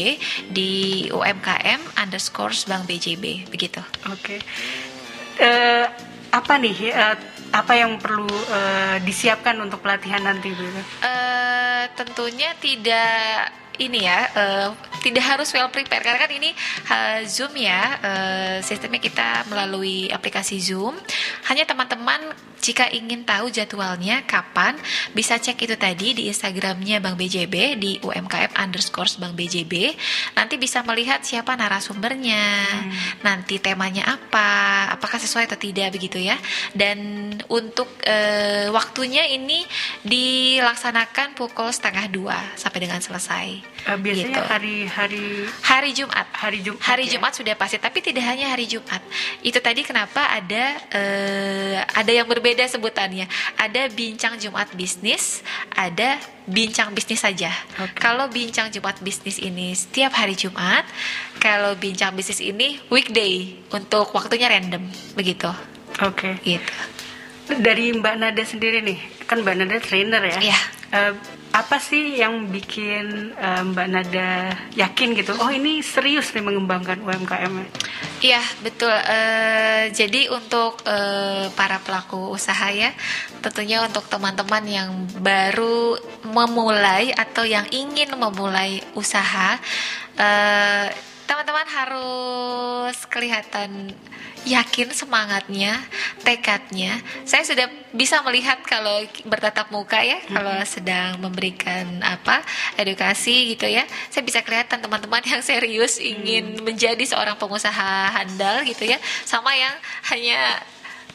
di 0.53 0.71
UMKM 1.09 1.97
underscore 1.97 2.53
Bank 2.69 2.85
BJB 2.85 3.49
begitu. 3.49 3.81
Oke. 4.13 4.37
Eh, 5.41 5.85
apa 6.29 6.53
nih? 6.61 6.77
eh, 6.93 7.17
apa 7.51 7.73
yang 7.73 7.97
perlu 7.97 8.29
eh, 8.29 8.97
disiapkan 9.01 9.57
untuk 9.57 9.81
pelatihan 9.81 10.21
nanti, 10.21 10.53
Bu? 10.53 10.69
Eh, 10.69 11.83
tentunya 11.97 12.53
tidak 12.61 13.60
ini 13.79 14.03
ya 14.03 14.19
eh, 14.35 14.69
tidak 15.01 15.23
harus 15.25 15.49
well 15.55 15.71
prepare 15.71 16.03
karena 16.03 16.19
kan 16.19 16.31
ini 16.31 16.51
eh, 16.89 17.19
Zoom 17.25 17.53
ya 17.57 17.81
eh, 18.01 18.57
sistemnya 18.65 19.01
kita 19.01 19.47
melalui 19.47 20.11
aplikasi 20.11 20.59
Zoom. 20.59 20.97
Hanya 21.47 21.63
teman-teman 21.63 22.19
jika 22.61 22.85
ingin 22.93 23.25
tahu 23.25 23.49
jadwalnya 23.49 24.21
kapan 24.29 24.77
bisa 25.17 25.41
cek 25.41 25.65
itu 25.65 25.75
tadi 25.75 26.13
di 26.13 26.29
Instagramnya 26.29 27.01
Bank 27.01 27.17
BJB 27.17 27.55
di 27.81 27.97
UMKM 27.99 28.53
underscore 28.53 29.09
Bank 29.17 29.33
BJB. 29.33 29.97
Nanti 30.37 30.61
bisa 30.61 30.85
melihat 30.85 31.25
siapa 31.25 31.57
narasumbernya, 31.57 32.45
nanti 33.25 33.57
temanya 33.57 34.05
apa, 34.13 34.93
apakah 34.93 35.17
sesuai 35.17 35.49
atau 35.49 35.57
tidak 35.57 35.97
begitu 35.97 36.21
ya. 36.21 36.37
Dan 36.71 37.33
untuk 37.49 37.89
eh, 38.05 38.69
waktunya 38.69 39.25
ini 39.25 39.65
dilaksanakan 40.05 41.33
pukul 41.33 41.73
setengah 41.73 42.05
dua 42.13 42.37
sampai 42.53 42.79
dengan 42.85 43.01
selesai. 43.01 43.60
Eh, 43.81 43.97
biasanya 43.97 44.45
Gitu. 44.45 44.45
hari-hari 44.45 45.25
Hari 45.65 45.89
Jumat. 45.97 46.27
Hari 46.37 46.59
Jumat 46.61 46.81
Hari 46.85 47.03
ya? 47.09 47.11
Jumat 47.17 47.33
sudah 47.33 47.53
pasti, 47.57 47.81
tapi 47.81 47.97
tidak 48.05 48.21
hanya 48.29 48.53
hari 48.53 48.69
Jumat. 48.69 49.01
Itu 49.41 49.57
tadi 49.57 49.81
kenapa 49.81 50.21
ada 50.29 50.77
eh, 50.93 51.81
ada 51.81 52.11
yang 52.13 52.29
berbeda 52.29 52.61
sebutannya. 52.69 53.25
Ada 53.57 53.89
bincang 53.89 54.37
Jumat 54.37 54.69
bisnis, 54.77 55.41
ada 55.73 56.21
bincang 56.45 56.93
bisnis 56.93 57.25
saja. 57.25 57.49
Oke. 57.81 57.97
Kalau 57.97 58.29
bincang 58.29 58.69
Jumat 58.69 59.01
bisnis 59.01 59.41
ini 59.41 59.73
setiap 59.73 60.13
hari 60.13 60.37
Jumat, 60.37 60.85
kalau 61.41 61.73
bincang 61.73 62.13
bisnis 62.13 62.37
ini 62.37 62.77
weekday 62.93 63.57
untuk 63.73 64.13
waktunya 64.13 64.45
random, 64.45 64.85
begitu. 65.17 65.49
Oke. 66.05 66.37
Gitu. 66.45 66.73
Dari 67.51 67.91
Mbak 67.97 68.15
Nada 68.15 68.43
sendiri 68.45 68.79
nih, 68.85 68.99
kan 69.25 69.41
Mbak 69.41 69.55
Nada 69.57 69.77
trainer 69.81 70.21
ya. 70.23 70.37
Iya. 70.39 70.59
Eh, 70.93 71.13
apa 71.51 71.77
sih 71.83 72.19
yang 72.19 72.47
bikin 72.47 73.35
eh, 73.35 73.61
Mbak 73.67 73.87
Nada 73.91 74.31
yakin 74.75 75.15
gitu? 75.19 75.35
Oh 75.35 75.51
ini 75.51 75.83
serius 75.83 76.31
nih 76.31 76.43
mengembangkan 76.43 77.03
UMKM. 77.03 77.51
-nya? 77.51 77.67
Iya 78.21 78.43
betul. 78.61 78.93
Eh, 78.93 79.89
jadi 79.91 80.31
untuk 80.31 80.79
eh, 80.85 81.49
para 81.57 81.81
pelaku 81.83 82.31
usaha 82.31 82.69
ya, 82.71 82.93
tentunya 83.43 83.81
untuk 83.83 84.05
teman-teman 84.07 84.63
yang 84.63 84.89
baru 85.19 85.97
memulai 86.29 87.11
atau 87.17 87.43
yang 87.43 87.65
ingin 87.73 88.13
memulai 88.13 88.79
usaha, 88.93 89.57
eh, 90.21 90.87
teman-teman 91.31 91.63
harus 91.63 93.07
kelihatan 93.07 93.95
yakin 94.43 94.91
semangatnya, 94.91 95.79
tekadnya. 96.27 96.99
Saya 97.23 97.47
sudah 97.47 97.71
bisa 97.95 98.19
melihat 98.27 98.59
kalau 98.67 99.07
bertatap 99.23 99.71
muka 99.71 100.03
ya, 100.03 100.19
kalau 100.27 100.59
sedang 100.67 101.23
memberikan 101.23 102.03
apa 102.03 102.43
edukasi 102.75 103.55
gitu 103.55 103.63
ya, 103.63 103.87
saya 104.11 104.27
bisa 104.27 104.43
kelihatan 104.43 104.83
teman-teman 104.83 105.23
yang 105.23 105.39
serius 105.39 106.03
ingin 106.03 106.59
menjadi 106.67 106.99
seorang 107.07 107.39
pengusaha 107.39 108.11
handal 108.11 108.67
gitu 108.67 108.83
ya, 108.83 108.99
sama 109.23 109.55
yang 109.55 109.75
hanya 110.11 110.59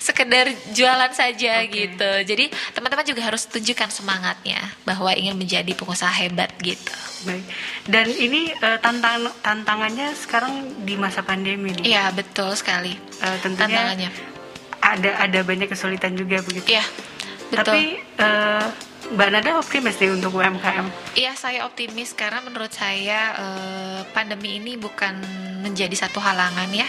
sekedar 0.06 0.46
jualan 0.70 1.10
saja 1.10 1.66
Oke. 1.66 1.74
gitu. 1.74 2.10
Jadi 2.22 2.44
teman-teman 2.70 3.02
juga 3.02 3.26
harus 3.26 3.42
tunjukkan 3.50 3.90
semangatnya 3.90 4.62
bahwa 4.86 5.10
ingin 5.10 5.34
menjadi 5.34 5.74
pengusaha 5.74 6.14
hebat 6.22 6.54
gitu. 6.62 6.94
Baik. 7.26 7.42
Dan 7.90 8.06
ini 8.14 8.54
eh, 8.54 8.78
tantang 8.78 9.26
tantangannya 9.42 10.14
sekarang 10.14 10.86
di 10.86 10.94
masa 10.94 11.26
pandemi 11.26 11.74
nih. 11.74 11.90
Iya 11.90 12.14
betul 12.14 12.54
sekali. 12.54 12.94
Eh, 12.94 13.36
tentunya 13.42 13.82
Tantangannya. 13.82 14.10
ada 14.78 15.10
ada 15.26 15.38
banyak 15.42 15.66
kesulitan 15.66 16.14
juga 16.14 16.38
begitu. 16.46 16.70
Iya 16.70 16.86
betul. 17.50 17.58
Tapi 17.58 17.82
eh, 17.98 18.66
Mbak 19.06 19.28
Nada 19.30 19.62
optimis 19.62 20.02
nih 20.02 20.10
untuk 20.10 20.34
UMKM. 20.34 21.14
Iya, 21.14 21.38
saya 21.38 21.62
optimis 21.62 22.10
karena 22.10 22.42
menurut 22.42 22.74
saya 22.74 23.20
eh, 23.38 24.00
pandemi 24.10 24.58
ini 24.58 24.74
bukan 24.74 25.46
menjadi 25.66 26.06
satu 26.06 26.22
halangan 26.22 26.70
ya, 26.70 26.86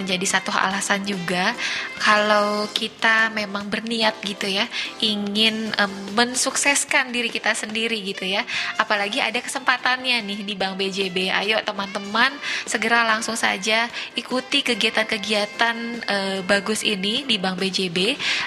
menjadi 0.00 0.24
satu 0.24 0.48
alasan 0.52 1.04
juga 1.04 1.52
kalau 2.00 2.64
kita 2.72 3.28
memang 3.32 3.68
berniat 3.68 4.16
gitu 4.24 4.48
ya, 4.48 4.64
ingin 5.04 5.72
em, 5.76 5.92
mensukseskan 6.16 7.12
diri 7.12 7.28
kita 7.28 7.52
sendiri 7.52 8.00
gitu 8.00 8.24
ya. 8.24 8.44
Apalagi 8.80 9.20
ada 9.20 9.36
kesempatannya 9.40 10.24
nih 10.24 10.40
di 10.44 10.54
Bank 10.56 10.80
BJB. 10.80 11.32
Ayo 11.32 11.60
teman-teman 11.64 12.32
segera 12.64 13.04
langsung 13.04 13.36
saja 13.36 13.88
ikuti 14.16 14.64
kegiatan-kegiatan 14.64 15.76
eh, 16.08 16.40
bagus 16.44 16.80
ini 16.80 17.28
di 17.28 17.36
Bank 17.36 17.60
BJB 17.60 17.98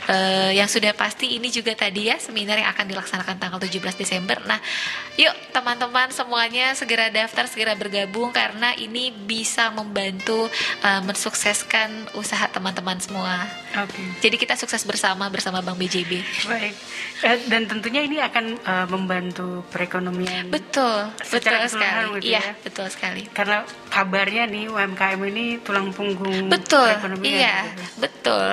eh, 0.10 0.52
yang 0.58 0.70
sudah 0.70 0.94
pasti 0.98 1.38
ini 1.38 1.54
juga 1.54 1.78
tadi 1.78 2.10
ya 2.10 2.18
seminar 2.18 2.58
yang 2.58 2.74
akan 2.74 2.86
dilaksanakan 2.90 3.07
tanggal 3.10 3.58
17 3.58 3.72
Desember. 3.96 4.38
Nah, 4.44 4.60
yuk 5.16 5.32
teman-teman 5.50 6.12
semuanya 6.12 6.72
segera 6.72 7.08
daftar, 7.08 7.48
segera 7.48 7.74
bergabung 7.74 8.30
karena 8.30 8.76
ini 8.76 9.10
bisa 9.12 9.72
membantu 9.72 10.52
eh, 10.82 11.02
mensukseskan 11.02 11.88
usaha 12.14 12.46
teman-teman 12.48 13.00
semua. 13.00 13.48
Oke. 13.78 14.02
Jadi 14.20 14.36
kita 14.36 14.54
sukses 14.54 14.84
bersama 14.84 15.28
bersama 15.28 15.60
Bank 15.60 15.78
BJB. 15.78 16.12
Baik. 16.46 16.74
Eh, 17.20 17.38
dan 17.48 17.66
tentunya 17.66 18.02
ini 18.02 18.20
akan 18.20 18.46
eh, 18.58 18.88
membantu 18.88 19.64
perekonomian. 19.70 20.50
Betul, 20.50 21.10
Secara 21.20 21.66
betul 21.66 21.72
sekali. 21.74 22.08
gitu 22.20 22.28
Iya, 22.28 22.42
ya. 22.42 22.54
betul 22.60 22.88
sekali. 22.88 23.22
Karena 23.30 23.58
kabarnya 23.88 24.44
nih 24.46 24.68
UMKM 24.68 25.22
ini 25.26 25.46
tulang 25.62 25.90
punggung 25.90 26.48
Betul, 26.48 26.88
perekonomian. 26.92 27.32
iya, 27.32 27.56
gitu. 27.66 27.84
betul, 28.00 28.50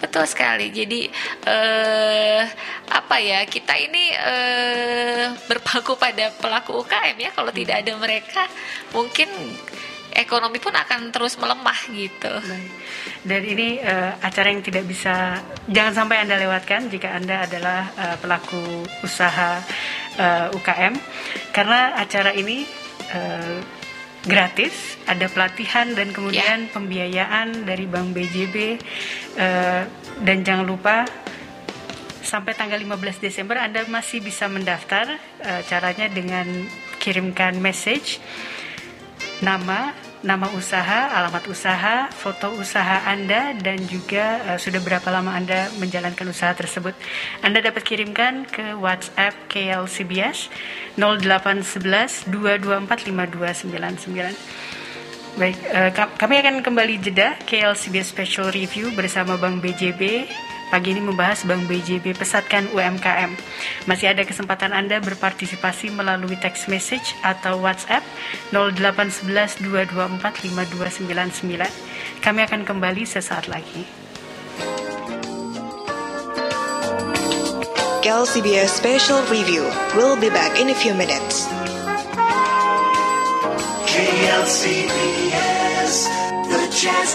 betul 0.00 0.24
sekali. 0.28 0.68
Jadi 0.72 1.08
eh 1.46 2.42
apa 2.90 3.16
ya 3.20 3.44
kita 3.48 3.74
ini 3.76 4.12
eh 4.12 5.26
berpaku 5.48 5.96
pada 5.96 6.32
pelaku 6.36 6.76
UKM 6.84 7.16
ya. 7.16 7.30
Kalau 7.32 7.52
tidak 7.52 7.84
ada 7.84 7.92
mereka, 7.96 8.42
mungkin 8.92 9.28
ekonomi 10.16 10.56
pun 10.56 10.72
akan 10.72 11.12
terus 11.12 11.36
melemah 11.36 11.76
gitu. 11.92 12.32
Dan 13.26 13.42
ini 13.44 13.76
eh, 13.78 14.12
acara 14.24 14.48
yang 14.48 14.64
tidak 14.64 14.88
bisa 14.88 15.36
jangan 15.68 16.04
sampai 16.04 16.24
anda 16.24 16.40
lewatkan 16.40 16.88
jika 16.88 17.12
anda 17.12 17.44
adalah 17.44 17.92
eh, 17.92 18.16
pelaku 18.16 18.88
usaha 19.04 19.60
eh, 20.16 20.56
UKM 20.56 20.94
karena 21.52 22.00
acara 22.00 22.32
ini 22.32 22.64
eh, 23.12 23.75
gratis, 24.26 24.98
ada 25.06 25.30
pelatihan 25.30 25.94
dan 25.94 26.10
kemudian 26.10 26.66
pembiayaan 26.74 27.62
dari 27.62 27.86
Bank 27.86 28.10
BJB 28.12 28.56
eh, 29.38 29.82
dan 30.20 30.38
jangan 30.42 30.66
lupa 30.66 31.06
sampai 32.26 32.58
tanggal 32.58 32.74
15 32.82 33.22
Desember 33.22 33.54
Anda 33.54 33.86
masih 33.86 34.18
bisa 34.18 34.50
mendaftar 34.50 35.14
eh, 35.46 35.62
caranya 35.70 36.10
dengan 36.10 36.66
kirimkan 36.98 37.62
message 37.62 38.18
nama, 39.40 39.94
nama 40.26 40.50
usaha, 40.50 41.14
alamat 41.14 41.46
usaha, 41.46 42.10
foto 42.10 42.50
usaha 42.58 43.06
Anda 43.06 43.54
dan 43.54 43.78
juga 43.86 44.42
eh, 44.42 44.58
sudah 44.58 44.82
berapa 44.82 45.06
lama 45.08 45.30
Anda 45.30 45.70
menjalankan 45.78 46.26
usaha 46.26 46.50
tersebut. 46.50 46.98
Anda 47.46 47.62
dapat 47.62 47.86
kirimkan 47.86 48.42
ke 48.50 48.74
WhatsApp 48.74 49.38
KLCBS 49.46 50.50
0811 50.98 52.26
224 52.26 53.06
5299. 53.06 54.34
Baik, 55.36 55.58
ka- 55.92 56.16
kami 56.16 56.40
akan 56.40 56.64
kembali 56.64 56.96
jeda 56.96 57.36
KLCBS 57.44 58.08
Special 58.08 58.48
Review 58.48 58.88
bersama 58.96 59.36
Bank 59.36 59.60
BJB. 59.60 60.24
Pagi 60.66 60.98
ini 60.98 61.02
membahas 61.02 61.46
Bank 61.46 61.70
BJB 61.70 62.18
pesatkan 62.18 62.66
UMKM. 62.74 63.38
Masih 63.86 64.10
ada 64.10 64.26
kesempatan 64.26 64.74
Anda 64.74 64.98
berpartisipasi 64.98 65.94
melalui 65.94 66.34
text 66.42 66.66
message 66.66 67.14
atau 67.22 67.62
WhatsApp 67.62 68.02
0811 68.50 69.62
224 69.62 70.18
5299. 70.18 71.70
Kami 72.18 72.40
akan 72.42 72.66
kembali 72.66 73.06
sesaat 73.06 73.46
lagi. 73.46 73.86
KLCBS 78.02 78.70
Special 78.70 79.22
Review. 79.30 79.66
We'll 79.94 80.18
be 80.18 80.30
back 80.30 80.58
in 80.58 80.70
a 80.70 80.76
few 80.78 80.94
minutes. 80.94 81.46
KLCBS, 83.90 85.26
the 86.46 86.62
Jazz 86.70 87.14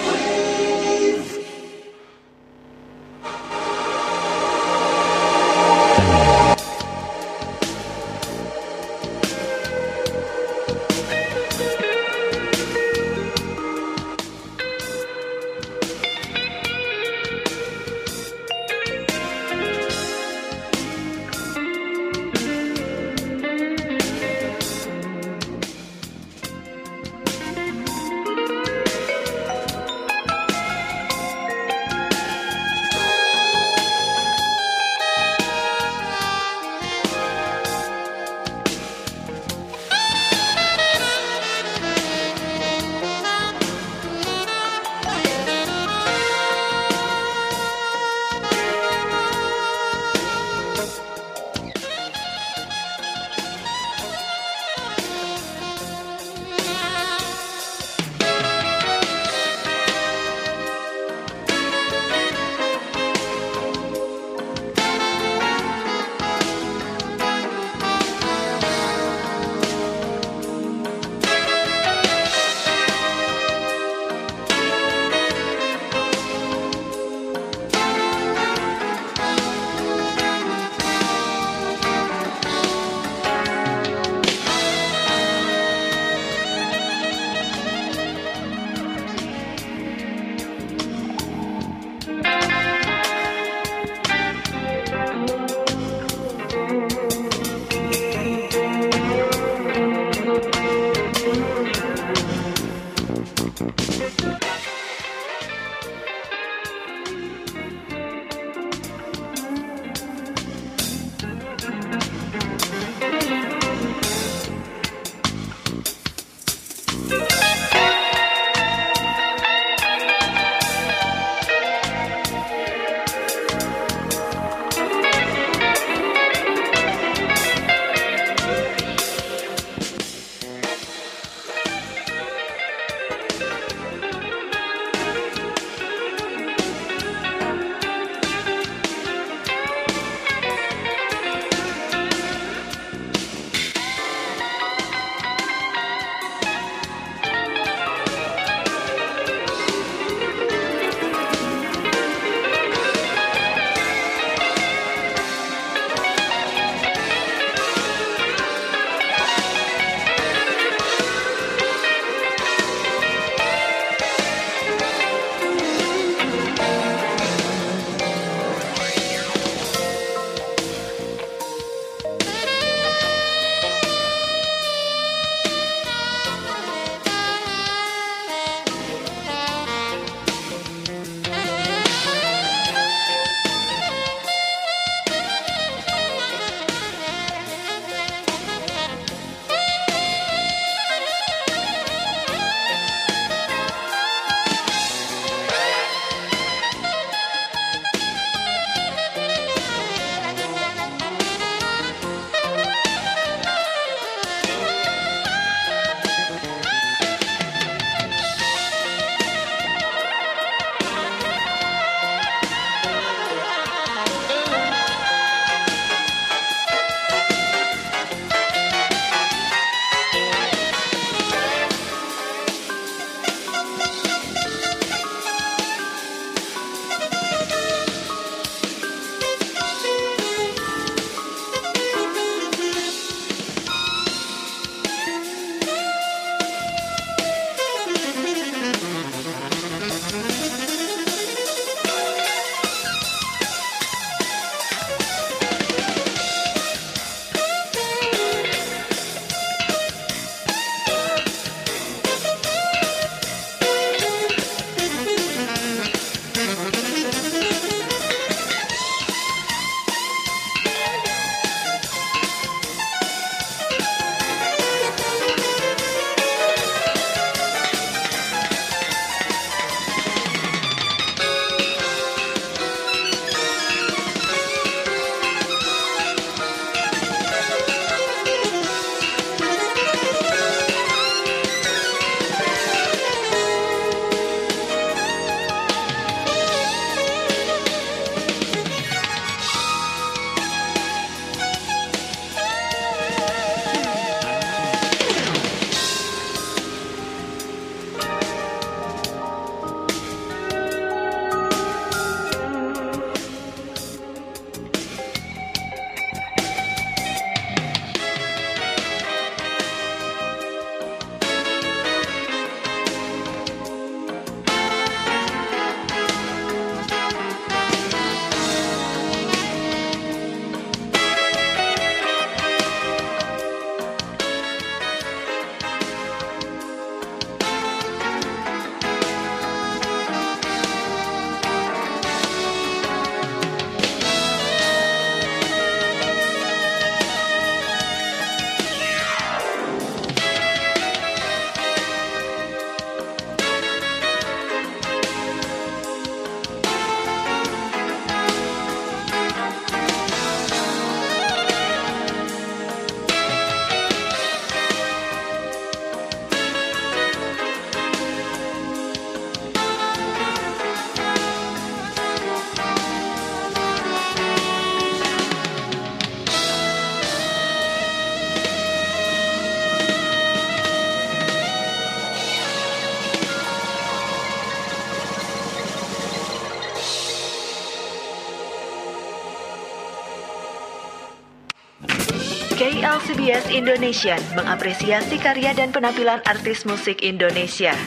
KLCBS 383.62 383.78
Indonesia 383.78 384.18
mengapresiasi 384.34 385.16
karya 385.22 385.54
dan 385.54 385.70
penampilan 385.70 386.18
artis 386.26 386.66
musik 386.66 387.06
Indonesia. 387.06 387.78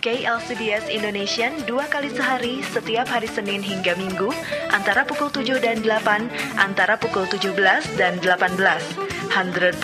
KLCBS 0.00 0.88
Indonesia 0.88 1.52
dua 1.68 1.84
kali 1.92 2.08
sehari 2.08 2.64
setiap 2.64 3.04
hari 3.04 3.28
Senin 3.28 3.60
hingga 3.60 4.00
Minggu 4.00 4.32
antara 4.72 5.04
pukul 5.04 5.28
7 5.28 5.60
dan 5.60 5.84
8, 5.84 6.24
antara 6.56 6.96
pukul 6.96 7.28
17 7.28 7.52
dan 8.00 8.16
18. 8.24 8.56
100.4 9.28 9.76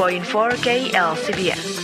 KLCBS. 0.64 1.75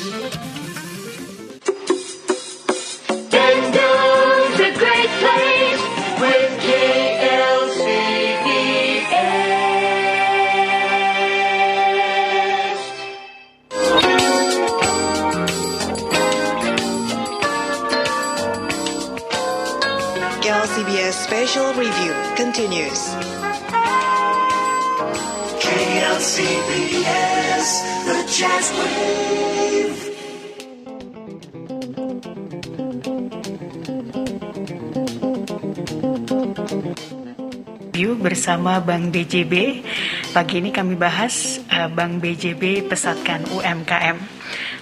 Bersama 38.43 38.83
Bank 38.83 39.15
BJB. 39.15 39.87
Pagi 40.35 40.59
ini 40.59 40.75
kami 40.75 40.99
bahas 40.99 41.63
uh, 41.71 41.87
Bank 41.87 42.19
BJB 42.19 42.91
pesatkan 42.91 43.47
UMKM. 43.55 44.19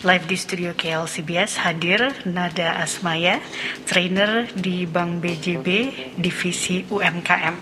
Live 0.00 0.24
di 0.24 0.32
studio 0.32 0.72
KLCBS 0.72 1.60
hadir 1.60 2.08
Nada 2.24 2.80
Asmaya, 2.80 3.36
trainer 3.84 4.48
di 4.56 4.88
Bank 4.88 5.20
BJB 5.20 5.92
divisi 6.16 6.88
UMKM. 6.88 7.52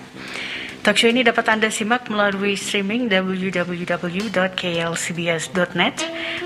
Talkshow 0.86 1.11
ini 1.11 1.26
dapat 1.26 1.59
Anda 1.59 1.66
simak 1.66 2.07
melalui 2.07 2.55
streaming 2.55 3.11
www.klcbs.net, 3.11 4.36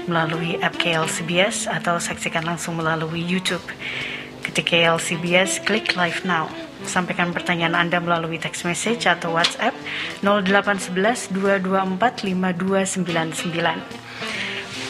melalui 0.09 0.57
app 0.65 0.81
KLCBS 0.81 1.69
atau 1.69 2.01
saksikan 2.01 2.49
langsung 2.49 2.81
melalui 2.81 3.21
YouTube. 3.21 3.69
Ketik 4.49 4.73
KLCBS, 4.73 5.61
klik 5.61 5.93
Live 5.93 6.25
Now. 6.25 6.72
Sampaikan 6.87 7.33
pertanyaan 7.33 7.75
Anda 7.79 7.99
melalui 8.03 8.39
text 8.39 8.65
message 8.69 9.07
atau 9.07 9.35
WhatsApp 9.37 9.75
0811 10.25 11.33
224 11.35 12.23
5299. 12.23 14.13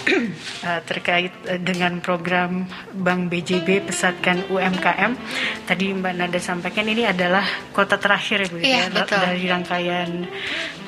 Uh, 0.03 0.83
terkait 0.83 1.31
uh, 1.47 1.63
dengan 1.63 2.03
program 2.03 2.67
Bank 2.91 3.31
BJB 3.31 3.87
pesatkan 3.87 4.43
UMKM 4.51 5.15
tadi 5.63 5.95
Mbak 5.95 6.15
Nada 6.19 6.43
sampaikan 6.43 6.91
ini 6.91 7.07
adalah 7.07 7.47
kota 7.71 8.03
terakhir 8.03 8.43
ya 8.43 8.49
Bu, 8.51 8.57
Iya, 8.59 8.67
ya, 8.67 8.87
betul. 8.91 9.23
dari 9.23 9.45
rangkaian 9.47 10.11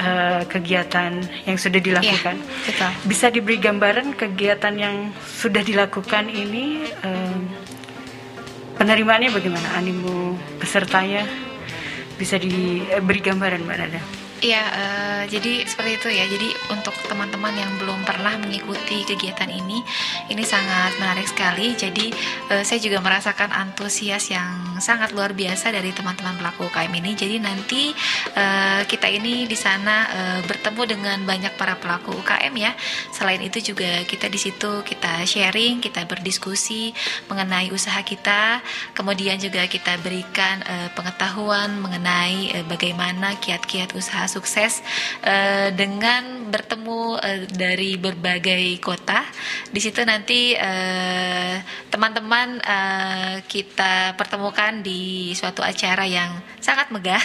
uh, 0.02 0.42
kegiatan 0.50 1.22
yang 1.46 1.58
sudah 1.58 1.78
dilakukan. 1.78 2.36
Iya, 2.42 2.66
betul. 2.66 2.90
Bisa 3.06 3.26
diberi 3.30 3.62
gambaran 3.62 4.18
kegiatan 4.18 4.74
yang 4.74 5.14
sudah 5.22 5.62
dilakukan 5.62 6.26
ini 6.26 6.82
um, 7.06 7.38
penerimaannya 8.78 9.30
bagaimana? 9.30 9.68
Animo 9.78 10.38
pesertanya 10.58 11.26
bisa 12.14 12.38
diberi 12.38 13.20
gambaran 13.22 13.62
Mbak 13.66 13.78
Nada? 13.78 14.23
Iya, 14.44 14.60
eh, 14.60 15.22
jadi 15.32 15.64
seperti 15.64 15.90
itu 15.96 16.08
ya. 16.12 16.28
Jadi 16.28 16.52
untuk 16.68 16.92
teman-teman 17.08 17.56
yang 17.56 17.72
belum 17.80 18.04
pernah 18.04 18.36
mengikuti 18.36 19.00
kegiatan 19.08 19.48
ini, 19.48 19.80
ini 20.28 20.44
sangat 20.44 21.00
menarik 21.00 21.24
sekali. 21.24 21.72
Jadi 21.72 22.12
eh, 22.52 22.60
saya 22.60 22.76
juga 22.76 23.00
merasakan 23.00 23.48
antusias 23.56 24.28
yang 24.28 24.76
sangat 24.84 25.16
luar 25.16 25.32
biasa 25.32 25.72
dari 25.72 25.96
teman-teman 25.96 26.36
pelaku 26.36 26.68
UKM 26.68 26.92
ini. 26.92 27.16
Jadi 27.16 27.36
nanti 27.40 27.96
eh, 28.36 28.84
kita 28.84 29.08
ini 29.08 29.48
di 29.48 29.56
sana 29.56 29.96
eh, 30.12 30.40
bertemu 30.44 30.82
dengan 30.92 31.18
banyak 31.24 31.56
para 31.56 31.80
pelaku 31.80 32.12
UKM 32.12 32.52
ya. 32.60 32.76
Selain 33.16 33.40
itu 33.40 33.72
juga 33.72 34.04
kita 34.04 34.28
di 34.28 34.36
situ 34.36 34.84
kita 34.84 35.24
sharing, 35.24 35.80
kita 35.80 36.04
berdiskusi 36.04 36.92
mengenai 37.32 37.72
usaha 37.72 38.04
kita. 38.04 38.60
Kemudian 38.92 39.40
juga 39.40 39.64
kita 39.64 39.96
berikan 40.04 40.60
eh, 40.68 40.92
pengetahuan 40.92 41.80
mengenai 41.80 42.60
eh, 42.60 42.64
bagaimana 42.68 43.40
kiat-kiat 43.40 43.96
usaha 43.96 44.33
sukses 44.34 44.82
eh, 45.22 45.70
dengan 45.70 46.50
bertemu 46.50 47.00
eh, 47.16 47.40
dari 47.48 47.94
berbagai 47.94 48.78
kota. 48.78 49.22
Di 49.70 49.78
situ 49.78 50.02
nanti 50.02 50.52
eh, 50.52 51.56
teman-teman 51.88 52.58
eh, 52.58 53.34
kita 53.44 54.14
pertemukan 54.14 54.82
di 54.82 55.02
suatu 55.32 55.62
acara 55.62 56.02
yang 56.02 56.34
sangat 56.58 56.90
megah, 56.90 57.22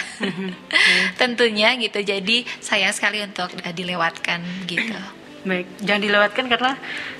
tentunya 1.20 1.74
gitu. 1.76 1.98
Jadi 2.00 2.46
sayang 2.60 2.94
sekali 2.94 3.18
untuk 3.20 3.50
eh, 3.60 3.74
dilewatkan 3.74 4.40
gitu. 4.66 4.94
Baik, 5.48 5.66
jangan 5.80 6.02
dilewatkan 6.02 6.44
karena 6.46 6.72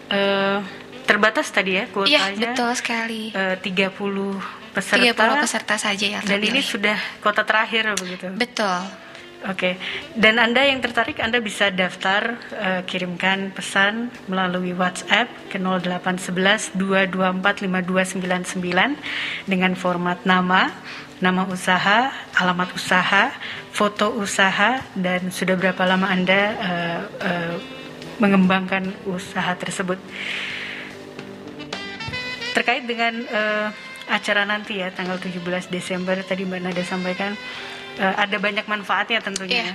eh, 0.08 0.58
terbatas 1.02 1.50
tadi 1.50 1.74
ya 1.74 1.84
Iya 1.84 1.90
kuotanya. 1.90 2.38
betul 2.52 2.70
sekali. 2.76 3.22
eh, 3.32 3.56
30 3.58 4.70
peserta. 4.70 5.02
30 5.02 5.42
peserta 5.42 5.74
saja 5.74 6.06
yang 6.06 6.22
Dan 6.22 6.38
ini 6.40 6.62
sudah 6.62 6.94
kota 7.18 7.42
terakhir 7.42 7.90
begitu. 7.98 8.30
Betul. 8.30 8.78
Oke. 9.48 9.80
Dan 10.12 10.36
Anda 10.36 10.68
yang 10.68 10.84
tertarik 10.84 11.16
Anda 11.16 11.40
bisa 11.40 11.72
daftar 11.72 12.36
eh, 12.52 12.80
kirimkan 12.84 13.56
pesan 13.56 14.12
melalui 14.28 14.76
WhatsApp 14.76 15.32
ke 15.48 15.56
0811 15.56 16.76
224 16.76 17.64
5299 17.64 19.00
dengan 19.48 19.72
format 19.72 20.20
nama, 20.28 20.68
nama 21.24 21.48
usaha, 21.48 22.12
alamat 22.36 22.68
usaha, 22.76 23.32
foto 23.72 24.12
usaha 24.12 24.84
dan 24.92 25.32
sudah 25.32 25.56
berapa 25.56 25.88
lama 25.88 26.12
Anda 26.12 26.40
eh, 26.60 27.00
eh, 27.24 27.56
mengembangkan 28.20 28.92
usaha 29.08 29.56
tersebut. 29.56 29.96
Terkait 32.52 32.84
dengan 32.84 33.24
eh, 33.24 33.68
acara 34.10 34.44
nanti 34.44 34.84
ya 34.84 34.92
tanggal 34.92 35.16
17 35.16 35.72
Desember 35.72 36.20
tadi 36.20 36.44
Mbak 36.44 36.60
Nada 36.60 36.82
sampaikan 36.84 37.32
eh, 37.98 38.14
ada 38.14 38.36
banyak 38.38 38.66
manfaatnya 38.68 39.18
tentunya. 39.24 39.74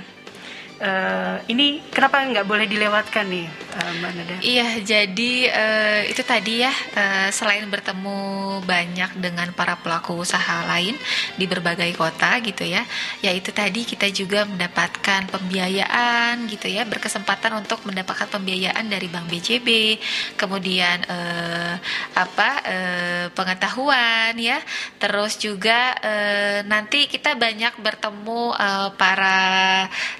Eh, 0.76 1.36
ini 1.48 1.80
kenapa 1.88 2.20
nggak 2.20 2.44
boleh 2.44 2.68
dilewatkan 2.68 3.24
nih 3.32 3.48
eh, 3.48 3.90
Mbak 3.96 4.10
Nada? 4.12 4.36
Iya, 4.44 4.68
jadi 4.84 5.32
eh, 5.48 6.00
itu 6.12 6.20
tadi 6.20 6.60
ya, 6.60 6.72
eh, 6.92 7.32
selain 7.32 7.64
bertemu 7.64 8.60
banyak 8.60 9.16
dengan 9.16 9.56
para 9.56 9.80
pelaku 9.80 10.20
usaha 10.20 10.68
lain 10.68 10.92
di 11.40 11.48
berbagai 11.48 11.88
kota 11.96 12.36
gitu 12.44 12.68
ya, 12.68 12.84
ya 13.24 13.32
itu 13.32 13.56
tadi 13.56 13.88
kita 13.88 14.04
juga 14.12 14.44
mendapatkan 14.44 15.24
pembiayaan 15.32 16.44
gitu 16.52 16.68
ya, 16.68 16.84
berkesempatan 16.84 17.56
untuk 17.56 17.80
mendapatkan 17.88 18.28
pembiayaan 18.28 18.84
dari 18.92 19.08
Bank 19.08 19.32
BJB, 19.32 19.96
kemudian 20.36 21.00
eh, 21.08 21.74
apa 22.20 22.50
eh, 22.68 23.24
pengetahuan 23.32 24.36
ya, 24.36 24.60
terus 25.00 25.40
juga 25.40 25.96
eh, 26.04 26.60
nanti 26.68 27.08
kita 27.08 27.32
banyak 27.32 27.80
bertemu 27.80 28.52
eh, 28.60 28.88
para 29.00 29.40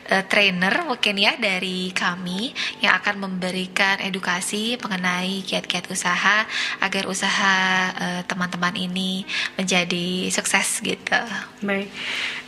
eh, 0.08 0.24
trainer 0.46 0.86
mungkin 0.86 1.18
ya 1.18 1.34
dari 1.42 1.90
kami 1.90 2.54
yang 2.78 2.94
akan 3.02 3.18
memberikan 3.18 3.98
edukasi 3.98 4.78
mengenai 4.78 5.42
kiat-kiat 5.42 5.90
usaha 5.90 6.46
agar 6.78 7.10
usaha 7.10 7.54
eh, 7.98 8.22
teman-teman 8.30 8.78
ini 8.78 9.26
menjadi 9.58 10.30
sukses 10.30 10.78
gitu. 10.86 11.18
Baik. 11.66 11.90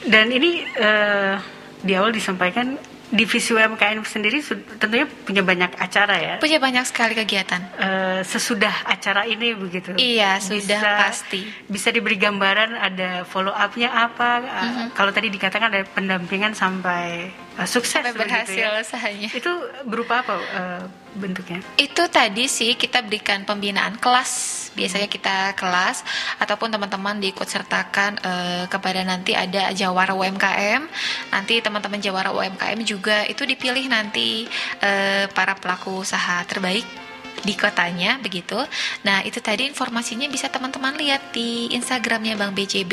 Dan 0.06 0.30
ini 0.30 0.62
eh, 0.78 1.34
di 1.82 1.92
awal 1.98 2.14
disampaikan 2.14 2.78
divisi 3.10 3.56
UMKM 3.56 4.04
sendiri 4.04 4.44
tentunya 4.78 5.10
punya 5.26 5.42
banyak 5.42 5.74
acara 5.74 6.14
ya. 6.22 6.34
Punya 6.38 6.62
banyak 6.62 6.86
sekali 6.86 7.18
kegiatan. 7.18 7.66
Eh, 7.82 8.20
sesudah 8.22 8.86
acara 8.86 9.26
ini 9.26 9.58
begitu. 9.58 9.98
Iya, 9.98 10.38
sudah 10.38 11.10
pasti. 11.10 11.42
Bisa 11.66 11.90
diberi 11.90 12.14
gambaran 12.14 12.78
ada 12.78 13.26
follow 13.26 13.50
up-nya 13.50 13.90
apa? 13.90 14.30
Eh, 14.46 14.66
Mhm. 14.70 14.86
Kalau 14.94 15.10
tadi 15.10 15.34
dikatakan 15.34 15.66
ada 15.74 15.82
pendampingan 15.82 16.54
sampai 16.54 17.32
eh, 17.58 17.68
sukses 17.68 17.98
Sampai 17.98 18.14
begitu 18.14 18.22
berhasil 18.30 18.70
ya. 18.70 18.80
usahanya. 18.80 19.28
Itu 19.34 19.52
berupa 19.84 20.22
apa 20.22 20.34
eh, 20.38 20.82
bentuknya? 21.18 21.60
Itu 21.74 22.06
tadi 22.06 22.46
sih 22.46 22.78
kita 22.78 23.02
berikan 23.02 23.42
pembinaan 23.42 23.98
kelas. 23.98 24.56
Biasanya 24.78 25.10
kita 25.10 25.58
kelas 25.58 26.06
ataupun 26.38 26.70
teman-teman 26.70 27.18
diikut 27.18 27.50
sertakan 27.50 28.14
eh, 28.22 28.64
kepada 28.70 29.02
nanti 29.02 29.34
ada 29.34 29.74
jawara 29.74 30.14
UMKM. 30.14 30.82
Nanti 31.34 31.58
teman-teman 31.58 31.98
jawara 31.98 32.30
UMKM 32.30 32.78
juga 32.86 33.26
itu 33.26 33.42
dipilih 33.42 33.90
nanti 33.90 34.46
eh, 34.78 35.26
para 35.34 35.58
pelaku 35.58 36.06
usaha 36.06 36.46
terbaik 36.46 36.86
di 37.42 37.54
kotanya 37.54 38.18
begitu. 38.18 38.58
Nah 39.06 39.22
itu 39.22 39.38
tadi 39.38 39.66
informasinya 39.66 40.26
bisa 40.30 40.50
teman-teman 40.50 40.94
lihat 40.98 41.30
di 41.34 41.70
Instagramnya 41.74 42.34
Bank 42.34 42.54
BJB 42.54 42.92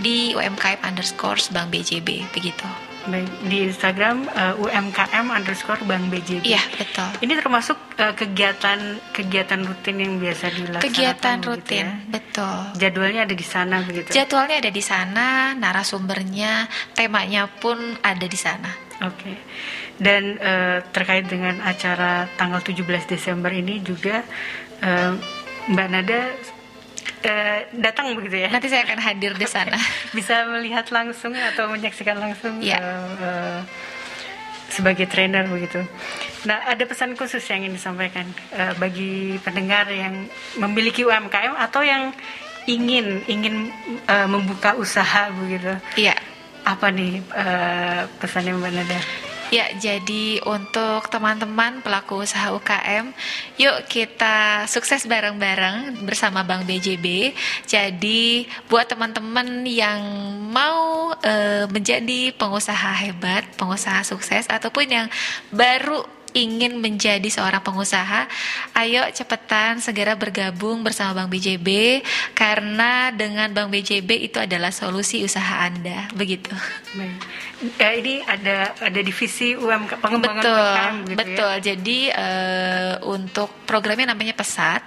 di 0.00 0.32
UMKM 0.36 0.80
underscore 0.84 1.40
Bank 1.52 1.68
BJB 1.72 2.32
begitu. 2.32 2.91
Baik, 3.02 3.30
di 3.50 3.66
Instagram 3.66 4.30
eh, 4.30 4.62
UMKM 4.62 5.26
underscore 5.34 5.82
Bank 5.82 6.06
BJB. 6.06 6.46
Iya 6.46 6.62
betul. 6.78 7.08
Ini 7.18 7.32
termasuk 7.34 7.78
eh, 7.98 8.14
kegiatan 8.14 8.78
kegiatan 9.10 9.60
rutin 9.66 9.96
yang 9.98 10.12
biasa 10.22 10.44
dilaksanakan. 10.54 10.86
Kegiatan 10.86 11.36
rutin 11.42 11.86
ya? 11.86 11.90
betul. 12.06 12.58
Jadwalnya 12.78 13.26
ada 13.26 13.34
di 13.34 13.46
sana 13.46 13.76
begitu. 13.82 14.14
Jadwalnya 14.14 14.56
ada 14.62 14.70
di 14.70 14.82
sana, 14.82 15.26
narasumbernya, 15.58 16.70
temanya 16.94 17.50
pun 17.50 17.98
ada 18.06 18.26
di 18.26 18.38
sana. 18.38 18.70
Oke. 19.02 19.34
Dan 19.98 20.38
eh, 20.38 20.78
terkait 20.94 21.26
dengan 21.26 21.58
acara 21.58 22.30
tanggal 22.38 22.62
17 22.62 22.86
Desember 23.10 23.50
ini 23.50 23.82
juga 23.82 24.22
eh, 24.78 25.12
Mbak 25.66 25.88
Nada 25.90 26.20
eh, 27.22 27.66
datang 27.74 28.14
begitu 28.18 28.42
ya? 28.42 28.48
Nanti 28.50 28.68
saya 28.68 28.82
akan 28.86 28.98
hadir 28.98 29.32
di 29.38 29.46
sana. 29.46 29.78
Bisa 30.16 30.46
melihat 30.50 30.90
langsung 30.90 31.32
atau 31.34 31.70
menyaksikan 31.70 32.18
langsung 32.18 32.58
Iya. 32.62 32.78
eh, 32.78 33.08
eh, 33.22 33.60
sebagai 34.72 35.04
trainer 35.06 35.44
begitu. 35.46 35.84
Nah, 36.48 36.64
ada 36.66 36.82
pesan 36.88 37.14
khusus 37.14 37.44
yang 37.46 37.62
ingin 37.62 37.76
disampaikan 37.76 38.26
eh, 38.52 38.72
bagi 38.80 39.36
pendengar 39.44 39.86
yang 39.92 40.26
memiliki 40.58 41.04
UMKM 41.04 41.54
atau 41.56 41.84
yang 41.84 42.10
ingin 42.62 43.26
ingin 43.26 43.74
uh, 44.06 44.30
membuka 44.30 44.78
usaha 44.78 45.34
begitu. 45.34 45.74
Iya. 45.98 46.14
Apa 46.62 46.94
nih 46.94 47.18
uh, 47.34 48.06
pesannya 48.22 48.54
Mbak 48.54 48.70
Nada? 48.70 48.98
Ya, 49.52 49.68
jadi 49.76 50.40
untuk 50.48 51.12
teman-teman 51.12 51.84
pelaku 51.84 52.24
usaha 52.24 52.56
UKM, 52.56 53.12
yuk 53.60 53.84
kita 53.84 54.64
sukses 54.64 55.04
bareng-bareng 55.04 56.08
bersama 56.08 56.40
Bank 56.40 56.64
BJB. 56.64 57.36
Jadi 57.68 58.48
buat 58.72 58.88
teman-teman 58.88 59.68
yang 59.68 60.00
mau 60.48 61.12
uh, 61.12 61.68
menjadi 61.68 62.32
pengusaha 62.32 62.96
hebat, 63.04 63.44
pengusaha 63.60 64.00
sukses 64.08 64.48
ataupun 64.48 64.88
yang 64.88 65.06
baru 65.52 66.00
ingin 66.32 66.80
menjadi 66.80 67.28
seorang 67.28 67.60
pengusaha, 67.60 68.24
ayo 68.72 69.04
cepetan 69.12 69.84
segera 69.84 70.16
bergabung 70.16 70.80
bersama 70.80 71.12
Bank 71.22 71.28
BJB 71.28 72.00
karena 72.32 73.12
dengan 73.12 73.52
Bank 73.52 73.68
BJB 73.68 74.32
itu 74.32 74.40
adalah 74.40 74.72
solusi 74.72 75.20
usaha 75.20 75.68
Anda, 75.68 76.08
begitu. 76.16 76.52
Ya, 77.78 77.94
ini 77.94 78.18
ada 78.26 78.74
ada 78.74 79.00
divisi 79.06 79.54
UMK 79.54 80.02
pengembangan 80.02 80.42
betul, 80.42 80.58
UMKM 80.58 80.96
gitu 81.06 81.18
betul. 81.22 81.52
ya. 81.54 81.62
Jadi 81.62 81.98
uh, 82.10 82.94
untuk 83.06 83.50
programnya 83.70 84.10
namanya 84.10 84.34
Pesat. 84.34 84.82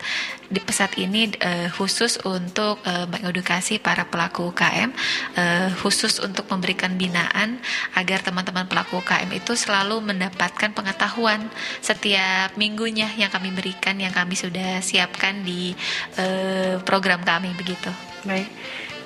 Di 0.45 0.59
Pesat 0.59 0.99
ini 0.99 1.31
uh, 1.39 1.71
khusus 1.71 2.19
untuk 2.27 2.83
uh, 2.83 3.07
mengedukasi 3.07 3.79
para 3.79 4.03
pelaku 4.03 4.51
UKM, 4.51 4.91
uh, 5.39 5.69
khusus 5.79 6.19
untuk 6.19 6.51
memberikan 6.51 6.99
binaan 6.99 7.63
agar 7.95 8.19
teman-teman 8.19 8.67
pelaku 8.67 8.99
UKM 8.99 9.31
itu 9.39 9.55
selalu 9.55 10.03
mendapatkan 10.03 10.75
pengetahuan 10.75 11.47
setiap 11.79 12.59
minggunya 12.59 13.07
yang 13.15 13.31
kami 13.31 13.55
berikan, 13.55 13.95
yang 13.97 14.11
kami 14.11 14.35
sudah 14.35 14.83
siapkan 14.83 15.47
di 15.47 15.71
uh, 16.19 16.83
program 16.83 17.23
kami 17.23 17.55
begitu. 17.55 17.89
Baik. 18.27 18.51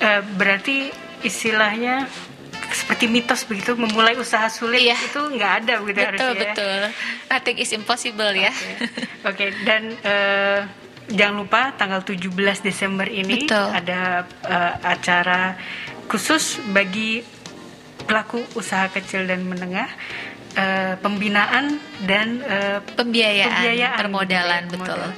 Uh, 0.02 0.26
berarti 0.34 0.90
istilahnya 1.22 2.10
seperti 2.72 3.04
mitos 3.06 3.42
begitu 3.42 3.74
memulai 3.74 4.14
usaha 4.14 4.46
sulit 4.46 4.80
Iya. 4.82 4.96
itu 4.96 5.20
nggak 5.20 5.52
ada 5.60 5.74
begitu 5.78 6.00
Betul 6.00 6.06
harusnya. 6.06 6.30
ya? 6.30 6.40
betul. 6.46 6.80
Nothing 7.28 7.56
is 7.58 7.70
impossible 7.70 8.32
ya. 8.32 8.52
Oke, 9.22 9.44
dan 9.62 9.82
eh, 9.96 10.60
jangan 11.08 11.34
lupa 11.38 11.74
tanggal 11.74 12.00
17 12.00 12.30
Desember 12.60 13.04
ini 13.04 13.44
Betul. 13.44 13.66
ada 13.68 14.00
eh, 14.44 14.74
acara 14.80 15.54
khusus 16.06 16.58
bagi 16.66 17.22
pelaku 18.00 18.42
usaha 18.54 18.86
kecil 18.86 19.24
dan 19.24 19.42
menengah 19.42 19.86
eh, 20.52 20.94
pembinaan 20.96 21.78
dan 22.02 22.40
eh, 22.40 22.78
Pembiayaan, 22.94 23.96
permodalan 23.96 24.62
gitu 24.64 24.74
ya, 24.74 24.78
betul. 24.78 24.98
modal. 24.98 25.12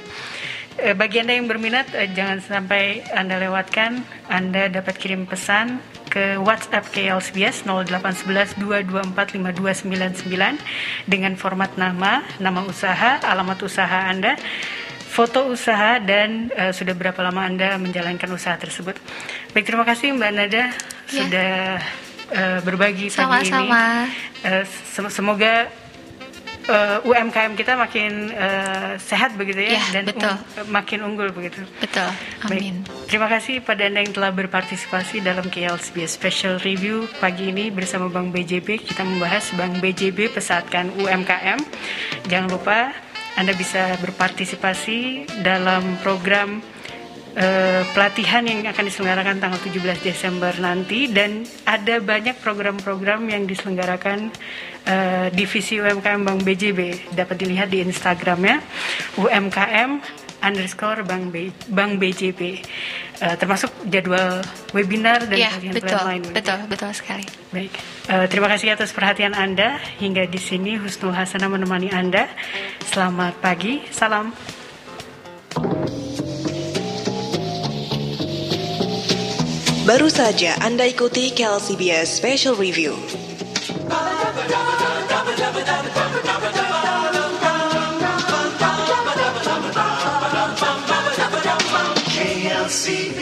Bagi 0.73 1.21
Anda 1.21 1.37
yang 1.37 1.45
berminat, 1.45 1.85
jangan 2.11 2.41
sampai 2.41 3.05
Anda 3.07 3.37
lewatkan. 3.37 4.01
Anda 4.25 4.73
dapat 4.73 4.97
kirim 4.97 5.29
pesan 5.29 5.77
ke 6.13 6.37
WhatsApp 6.37 6.85
KLSBS 6.93 7.65
0811 7.65 8.61
224 8.61 9.33
5299 9.33 11.09
dengan 11.09 11.33
format 11.33 11.73
nama, 11.73 12.21
nama 12.37 12.61
usaha, 12.69 13.17
alamat 13.25 13.57
usaha 13.65 14.05
Anda, 14.05 14.37
foto 15.09 15.49
usaha 15.49 15.97
dan 15.97 16.53
eh, 16.53 16.69
sudah 16.69 16.93
berapa 16.93 17.17
lama 17.25 17.41
Anda 17.41 17.81
menjalankan 17.81 18.29
usaha 18.29 18.53
tersebut. 18.61 18.93
Baik, 19.57 19.65
terima 19.65 19.89
kasih 19.89 20.13
Mbak 20.13 20.31
Nada 20.37 20.63
sudah 21.09 21.81
eh, 22.29 22.59
berbagi 22.61 23.09
pagi 23.09 23.49
ini. 23.49 23.49
Sama-sama. 23.49 23.83
Eh, 24.45 24.63
sem- 24.69 25.09
semoga 25.09 25.65
eh, 26.65 26.99
UMKM 27.03 27.53
kita 27.53 27.73
makin 27.73 28.11
eh, 28.29 28.91
sehat 28.97 29.33
begitu 29.33 29.59
ya, 29.61 29.71
Ya, 29.73 29.83
dan 29.91 30.03
betul. 30.07 30.23
ung- 30.25 30.43
makin 30.69 30.99
unggul 31.01 31.29
begitu. 31.29 31.61
Betul. 31.77 32.07
Amin. 32.41 32.81
Baik, 32.81 33.07
terima 33.07 33.27
kasih 33.27 33.59
pada 33.59 33.83
Anda 33.83 33.99
yang 34.01 34.11
telah 34.11 34.31
berpartisipasi 34.31 35.19
dalam 35.19 35.45
KLSBS 35.45 36.13
Special 36.13 36.57
Review 36.57 37.05
pagi 37.17 37.49
ini 37.49 37.67
bersama 37.67 38.07
Bank 38.07 38.31
BJB. 38.31 38.79
Kita 38.81 39.01
membahas 39.01 39.51
Bank 39.53 39.79
BJB 39.79 40.31
pesatkan 40.31 40.91
UMKM. 40.93 41.59
Jangan 42.25 42.47
lupa 42.47 42.91
Anda 43.33 43.51
bisa 43.51 43.97
berpartisipasi 43.97 44.99
dalam 45.41 45.97
program 45.99 46.61
eh, 47.33 47.81
pelatihan 47.89 48.45
yang 48.45 48.61
akan 48.63 48.85
diselenggarakan 48.85 49.37
tanggal 49.37 49.57
17 49.57 49.81
Desember 50.01 50.53
nanti 50.55 51.09
dan 51.09 51.41
ada 51.65 51.97
banyak 51.97 52.37
program-program 52.37 53.25
yang 53.25 53.43
diselenggarakan 53.43 54.29
eh, 54.83 55.27
divisi 55.31 55.79
UMKM 55.79 56.21
Bank 56.23 56.39
BJB 56.43 57.11
dapat 57.13 57.35
dilihat 57.39 57.71
di 57.71 57.83
Instagramnya 57.83 58.59
UMKM 59.15 59.99
underscore 60.43 61.07
Bank, 61.07 61.31
B, 61.31 61.49
Bank 61.71 61.97
BJB 61.97 62.41
Eh, 63.23 63.39
termasuk 63.39 63.71
jadwal 63.87 64.43
webinar 64.75 65.23
dan 65.29 65.37
Iya, 65.39 65.55
pelatihan 65.55 65.73
betul, 65.79 66.01
lain. 66.03 66.23
betul, 66.35 66.59
betul 66.67 66.91
sekali. 66.91 67.23
Baik, 67.55 67.71
Eh, 68.03 68.25
terima 68.27 68.51
kasih 68.51 68.75
atas 68.75 68.91
perhatian 68.91 69.31
Anda 69.31 69.79
hingga 69.95 70.27
di 70.27 70.35
sini 70.35 70.75
Husnul 70.75 71.15
Hasanah 71.15 71.47
menemani 71.47 71.87
Anda. 71.87 72.27
Selamat 72.83 73.39
pagi, 73.39 73.79
salam. 73.95 74.35
Baru 79.87 80.11
saja 80.11 80.59
Anda 80.59 80.83
ikuti 80.83 81.31
KLCBS 81.31 82.19
Special 82.19 82.59
Review. 82.59 82.91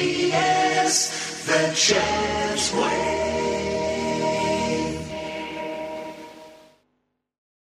KLCBS, 0.02 1.46
the 1.46 1.62
chance 1.76 2.74
wave. 2.74 3.21